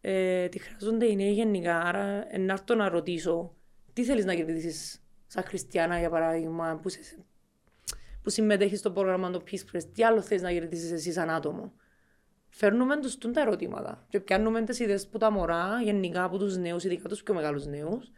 [0.00, 1.80] Ε, τι χρειάζονται οι νέοι γενικά.
[1.80, 3.54] Άρα ε, να έρθω να ρωτήσω
[3.92, 6.98] τι θέλεις να κερδίσεις σαν χριστιανά για παράδειγμα που, σε,
[8.22, 11.72] που συμμετέχεις στο πρόγραμμα το Peace Press; Τι άλλο θέλεις να κερδίσεις εσύ σαν άτομο;
[12.58, 16.56] Φέρνουμε τους τούν τα ερωτήματα και πιάνουμε τις ιδέες που τα μωρά γενικά από τους
[16.56, 18.10] νέους, ειδικά τους πιο μεγάλους νέους.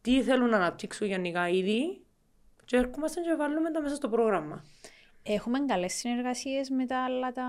[0.00, 2.00] Τι θέλουν να αναπτύξουν γενικά ήδη
[2.64, 4.64] και έρχομαστε και βάλουμε τα μέσα στο πρόγραμμα.
[5.22, 7.44] Έχουμε καλές συνεργασίες με, τα άλλα, τα,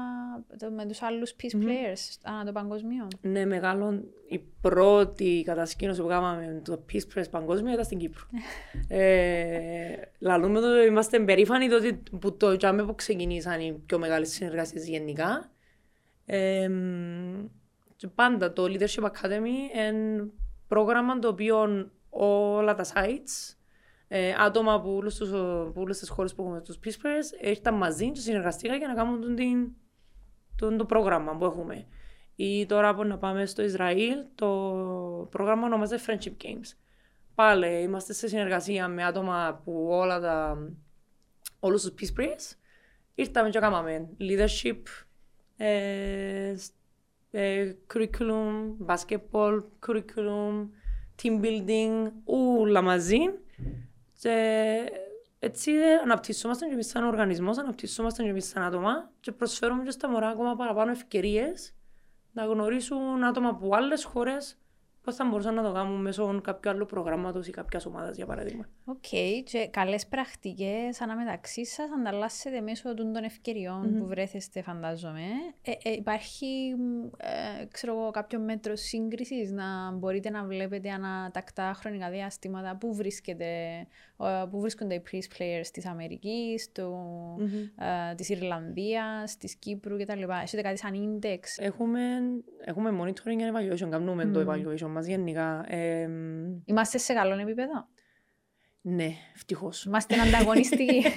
[0.60, 3.08] το- με τους άλλους peace players ανά το παγκοσμίο.
[3.22, 4.04] Ναι, μεγάλο.
[4.28, 8.24] Η πρώτη κατασκήνωση που κάναμε το Peace Press παγκόσμια ήταν στην Κύπρο.
[8.97, 14.88] ε, λαλούμε το, είμαστε περήφανοι διότι που το τζάμε που ξεκινήσαν οι πιο μεγάλες συνεργασίες
[14.88, 15.53] γενικά.
[16.26, 16.69] Ε,
[17.95, 20.28] και πάντα το Leadership Academy είναι
[20.67, 23.55] πρόγραμμα το οποίο όλα τα sites,
[24.07, 27.74] ε, άτομα από όλες, τους, από όλες τις χώρες που έχουμε στους Peace Press ήρθαν
[27.74, 29.71] μαζί και συνεργαστήκαν για να κάνουν τον, την,
[30.55, 31.88] τον, το πρόγραμμα που έχουμε.
[32.36, 34.47] Ή τώρα που να πάμε στο Ισραήλ, το
[35.32, 36.78] πρόγραμμα ονομάζεται Friendship Games.
[37.36, 40.57] Πάλι είμαστε σε συνεργασία με άτομα από όλα τα,
[41.59, 42.55] όλους τους Peace Press.
[43.15, 45.12] Ήρθαμε και κάναμε leadership, ε, σ- ε,
[47.88, 50.70] curriculum, basketball curriculum,
[51.22, 53.20] team building, όλα μαζί.
[54.20, 54.91] Και
[55.39, 59.91] έτσι ε, αναπτυσσόμαστε και εμείς σαν οργανισμός, αναπτυσσόμαστε και εμείς σαν άτομα και προσφέρουμε και
[59.91, 61.74] στα μωρά ακόμα παραπάνω ευκαιρίες
[62.32, 64.57] να γνωρίσουν άτομα από άλλες χώρες
[65.04, 68.66] πώς θα μπορούσαν να το κάνουν μέσω κάποιου άλλου προγράμματος ή κάποιας ομάδας, για παράδειγμα.
[68.86, 69.08] Οκ,
[69.43, 75.26] και καλές πρακτικές αναμεταξύ σας ανταλλάσσετε μέσω των των ευκαιριων που βρέθεστε φαντάζομαι.
[75.62, 81.21] Ε, ε, υπάρχει μ, ε, ξέρω εγώ, κάποιο μέτρο σύγκρισης να μπορείτε να βλέπετε ανά
[81.21, 83.88] τακτά χρονικά διαστήματα που, βρίσκεται, ε,
[84.49, 86.95] που βρίσκονται οι peace players της Αμερικής, του,
[88.11, 90.22] ε, της Ιρλανδίας, της Κύπρου κτλ.
[90.41, 92.01] Έχετε κάτι σαν index; Έχουμε,
[92.66, 95.66] έχουμε monitoring and evaluation, κάνουμε το evaluation μας γενικά.
[95.74, 96.09] Ε,
[96.66, 97.88] Είμαστε σε καλό επίπεδο;
[98.82, 99.84] ναι, ευτυχώς.
[99.86, 101.01] Είμαστε ανταγωνιστικοί.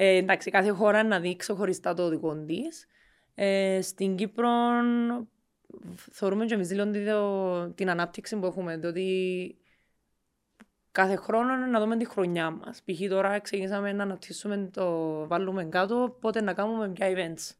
[0.00, 2.86] Ε, εντάξει, κάθε χώρα να δει ξεχωριστά το δικό της.
[3.34, 4.48] Ε, στην Κύπρο
[6.12, 9.56] θεωρούμε και εμείς λίγο το- την ανάπτυξη που έχουμε, διότι
[10.92, 12.82] κάθε χρόνο να δούμε τη χρονιά μας.
[12.82, 13.08] Π.χ.
[13.08, 17.56] τώρα ξεκινήσαμε να αναπτύσσουμε το βάλουμε κάτω, πότε να κάνουμε ποια events.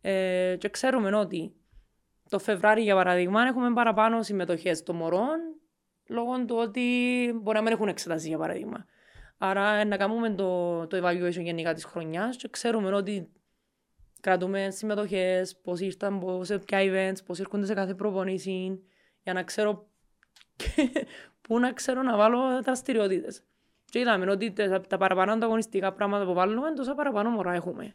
[0.00, 1.54] Ε, και ξέρουμε ότι
[2.28, 5.38] το Φεβράρι, για παράδειγμα, έχουμε παραπάνω συμμετοχές των μωρών,
[6.08, 6.82] λόγω του ότι
[7.42, 8.86] μπορεί να μην έχουν εξετάσει, για παράδειγμα.
[9.38, 13.32] Άρα ε, να κάνουμε το, το evaluation γενικά της χρονιάς και ξέρουμε ότι
[14.20, 18.82] κρατούμε συμμετοχές, πώς ήρθαν, πώς, σε ποια events, πώς έρχονται σε κάθε προπονήση,
[19.22, 19.88] για να ξέρω
[21.46, 23.42] πού να ξέρω να βάλω δραστηριότητες.
[23.84, 27.94] Και είδαμε ότι τα, τα παραπάνω ανταγωνιστικά πράγματα που βάλουμε, τόσα παραπάνω μωρά έχουμε.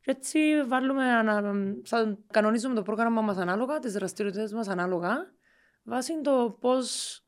[0.00, 5.16] Και έτσι βάλουμε, ανα, σαν, κανονίζουμε το πρόγραμμα μας ανάλογα, τις δραστηριότητες μας ανάλογα,
[5.82, 7.20] βάσει το πώς,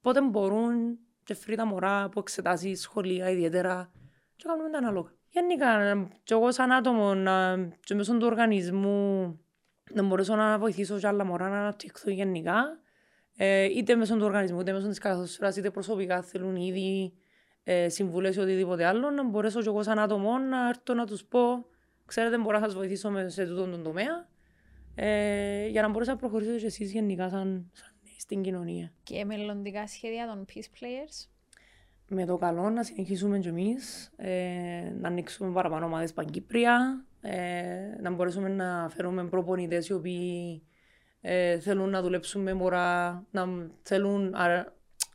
[0.00, 3.90] πότε μπορούν και φρύ τα μωρά από εξετάσεις, σχολεία ιδιαίτερα,
[4.36, 5.10] και κάνουμε τα ανάλογα.
[5.28, 9.40] Γενικά, και εγώ σαν άτομο, να, και μέσω του οργανισμού,
[9.92, 12.80] να μπορέσω να βοηθήσω και άλλα μωρά να αναπτυχθούν γενικά,
[13.36, 17.12] ε, είτε μέσω του οργανισμού, είτε μέσω της καθοσφαίρας, είτε προσωπικά θέλουν ήδη
[17.64, 21.24] ε, συμβουλές ή οτιδήποτε άλλο, να μπορέσω και εγώ σαν άτομο να έρθω να τους
[21.24, 21.66] πω
[22.06, 24.28] ξέρετε μπορώ να σας βοηθήσω με- σε τούτον τον τομέα
[24.94, 28.92] ε, για να μπορέσω να προχωρήσω και εσείς γενικά σαν, σαν νέοι στην κοινωνία.
[29.02, 31.28] Και μελλοντικά σχέδια των peace players;
[32.08, 38.10] Με το καλό να συνεχίσουμε κι εμείς, ε, να ανοίξουμε παραπάνω ομάδες Παγκύπρια, ε, να
[38.10, 40.62] μπορέσουμε να φέρουμε προπονητές οι οποίοι
[41.28, 43.46] ε, θέλουν να δουλέψουν με μωρά, να
[43.82, 44.64] θέλουν α,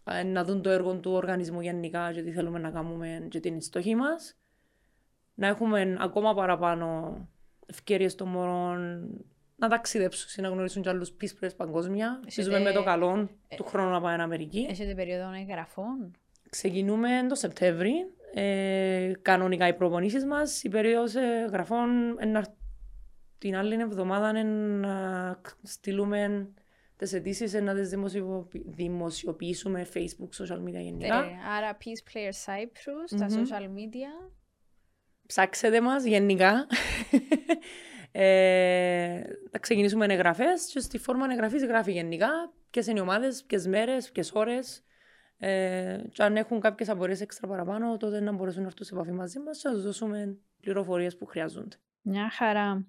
[0.04, 3.62] α, να δουν το έργο του οργανισμού γενικά και τι θέλουμε να κάνουμε και την
[3.62, 4.38] στόχη μας.
[5.34, 7.18] Να έχουμε ακόμα παραπάνω
[7.66, 9.10] ευκαιρίες των μωρών
[9.56, 12.20] να ταξιδέψουν, να γνωρίσουν κι άλλους πίσπρες παγκόσμια.
[12.24, 14.68] Ελπίζουμε με το καλό του χρόνου να πάμε Αμερική.
[14.70, 16.12] Έχετε περίοδο εγγραφών;
[16.50, 17.94] Ξεκινούμε το Σεπτέμβρη.
[18.34, 21.90] Ε, κανονικά οι προπονήσεις μας, η περίοδος ε, γραφών
[22.20, 22.46] ένα,
[23.42, 24.44] την άλλη εβδομάδα είναι
[24.88, 26.50] να στείλουμε
[26.96, 31.24] τις αιτήσεις ε, να τις δημοσιοποιη- δημοσιοποιήσουμε Facebook, social media γενικά.
[31.24, 31.28] Ε,
[31.58, 33.44] άρα Peace Player Cyprus, τα Μμμ.
[33.44, 34.32] social media.
[35.26, 36.54] Ψάξετε μας γενικά.
[38.14, 39.22] Ε,
[39.52, 42.28] θα ξεκινήσουμε εγγραφές και στη φόρμα εγγραφής γράφει γενικά
[42.70, 44.84] ποιες είναι οι ομάδες, ποιες μέρες, ποιες ώρες.
[45.38, 49.12] Ε, και αν έχουν κάποιες απορίες έξτρα παραπάνω, τότε να μπορέσουν να έρθουν σε επαφή
[49.12, 51.76] μαζί μας και να τους δώσουμε πληροφορίες που χρειάζονται.
[52.02, 52.86] Μια χαρά.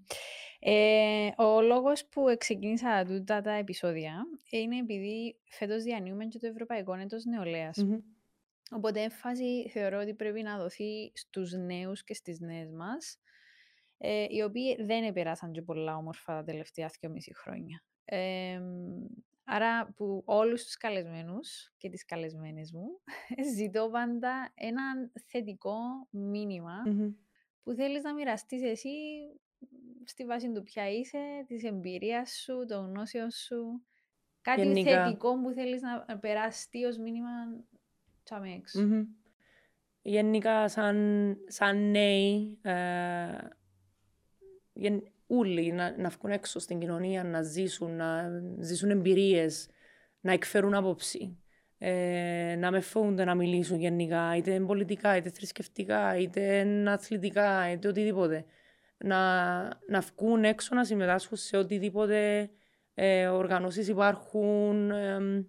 [0.59, 6.95] Ε, ο λόγος που ξεκίνησα τούτα τα επεισόδια είναι επειδή φέτος διανύουμε και το Ευρωπαϊκό
[6.95, 7.79] Έτος Νεολαίας.
[7.83, 8.01] Mm-hmm.
[8.71, 13.19] Οπότε έμφαση θεωρώ ότι πρέπει να δοθεί στους νέους και στις νέες μας,
[13.99, 17.85] ε, οι οποίοι δεν επεράσαν και πολλά όμορφα τα τελευταία μισή χρόνια.
[18.05, 18.61] Ε,
[19.45, 22.87] άρα που όλους τους καλεσμένους και τις καλεσμένες μου
[23.57, 24.83] ζητώ πάντα ένα
[25.27, 25.75] θετικό
[27.63, 28.91] που θέλεις να μοιραστείς εσύ
[30.05, 33.83] στη βάση του ποια είσαι, της εμπειρίας σου, των γνώσεων σου.
[34.41, 35.05] Κάτι Γενικά.
[35.05, 37.31] θετικό που θέλεις να περάσει ως μήνυμα
[38.23, 38.75] τσαμεξ.
[38.79, 39.07] Mm-hmm.
[40.03, 43.39] Γενικά σαν, σαν νέοι, ε,
[45.27, 49.69] όλοι να, να βγουν έξω στην κοινωνία, να ζήσουν, να ζήσουν εμπειρίες,
[50.21, 51.41] να εκφέρουν άποψη.
[51.85, 58.45] Ε, να με φοβούνται να μιλήσουν γενικά, είτε πολιτικά, είτε θρησκευτικά, είτε αθλητικά, είτε οτιδήποτε
[58.99, 62.51] να, να βγουν έξω να συμμετάσχουν σε οτιδήποτε
[62.95, 65.47] ε, οργανώσεις υπάρχουν, ε,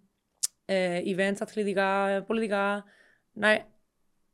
[0.65, 2.83] ε, events αθλητικά, πολιτικά,
[3.31, 3.67] να,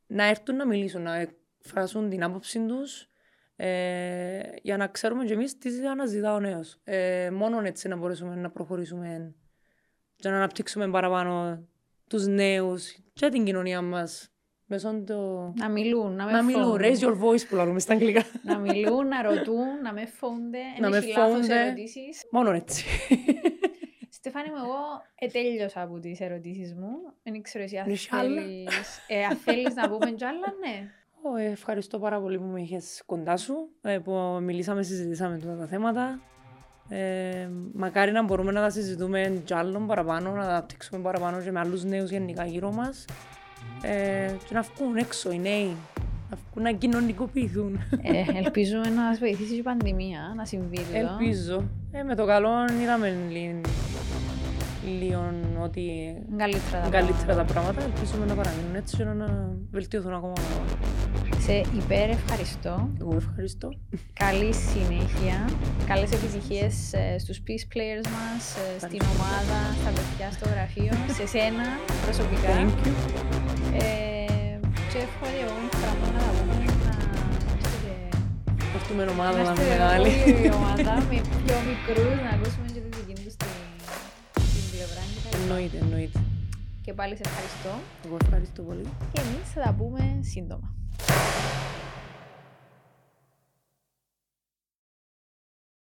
[0.08, 1.28] να έρθουν να μιλήσουν, να
[1.60, 3.10] εκφράσουν την άποψή τους
[3.56, 6.80] ε, για να ξέρουμε και εμείς τι αναζητά ο νέος.
[6.84, 9.36] Ε, μόνο έτσι να μπορέσουμε να προχωρήσουμε
[10.16, 11.64] και να αναπτύξουμε παραπάνω
[12.10, 14.32] τους νέους και την κοινωνία μας
[14.72, 15.54] Μέσω το...
[15.56, 18.24] Να μιλούν, να με Να μιλούν, raise your voice που λέμε στα αγγλικά.
[18.44, 21.66] να μιλούν, να ρωτούν, να με φόνται, να με φόνται.
[21.66, 22.28] ερωτήσεις.
[22.32, 22.86] Μόνο έτσι.
[24.10, 24.78] Στεφάνη μου, εγώ
[25.16, 26.90] ετέλειωσα από τις ερωτήσεις μου.
[27.24, 30.92] Δεν ξέρω εσύ αν θέλεις, ε, αν θέλεις να πούμε κι άλλα, ναι.
[31.24, 35.68] Oh, ευχαριστώ πάρα πολύ που με είχες κοντά σου, ε, που μιλήσαμε, συζητήσαμε αυτά τα
[35.68, 36.22] θέματα.
[36.90, 41.52] Ε, μακάρι να μπορούμε να τα συζητούμε κι άλλων παραπάνω, να τα απτύξουμε παραπάνω και
[41.52, 43.06] με άλλους νέους γενικά γύρω μας
[43.82, 45.76] ε, και να βγουν έξω οι νέοι,
[46.30, 47.80] να βγουν να κοινωνικοποιηθούν.
[48.02, 51.10] Ε, ελπίζουμε να μας βοηθήσει η πανδημία, να συμβεί εδώ.
[51.12, 51.64] Ελπίζω.
[51.92, 52.50] Ε, με το καλό
[52.82, 53.16] είδαμε
[54.86, 55.86] λίγο ότι
[56.38, 57.82] καλύτερα τα, καλύτερα τα πράγματα.
[57.84, 60.34] Ελπίζουμε να παραμείνουν έτσι και να βελτιωθούν ακόμα
[61.40, 62.90] Σε υπέρ ευχαριστώ.
[63.02, 63.70] Εγώ ευχαριστώ.
[64.14, 65.50] Καλή συνέχεια.
[65.88, 71.26] Καλές επιτυχίες ε, στους peace players μας, ε, στην ομάδα, στα παιδιά, στο γραφείο, σε
[71.28, 71.66] σένα
[72.04, 72.54] προσωπικά.
[72.58, 72.94] Thank you.
[73.74, 74.60] Ε,
[74.92, 76.56] και εύχομαι εγώ πράγμα να τα πούμε
[76.86, 77.00] να
[78.76, 80.12] έρθουμε ομάδα να είναι μεγάλη.
[80.50, 82.82] Να ομάδα με πιο μικρούς, να ακούσουμε και
[85.50, 86.20] Εννοείται, εννοείται.
[86.82, 87.70] Και πάλι σε ευχαριστώ.
[88.06, 88.84] Εγώ ευχαριστώ πολύ.
[89.14, 90.74] Και εμείς θα τα πούμε σύντομα.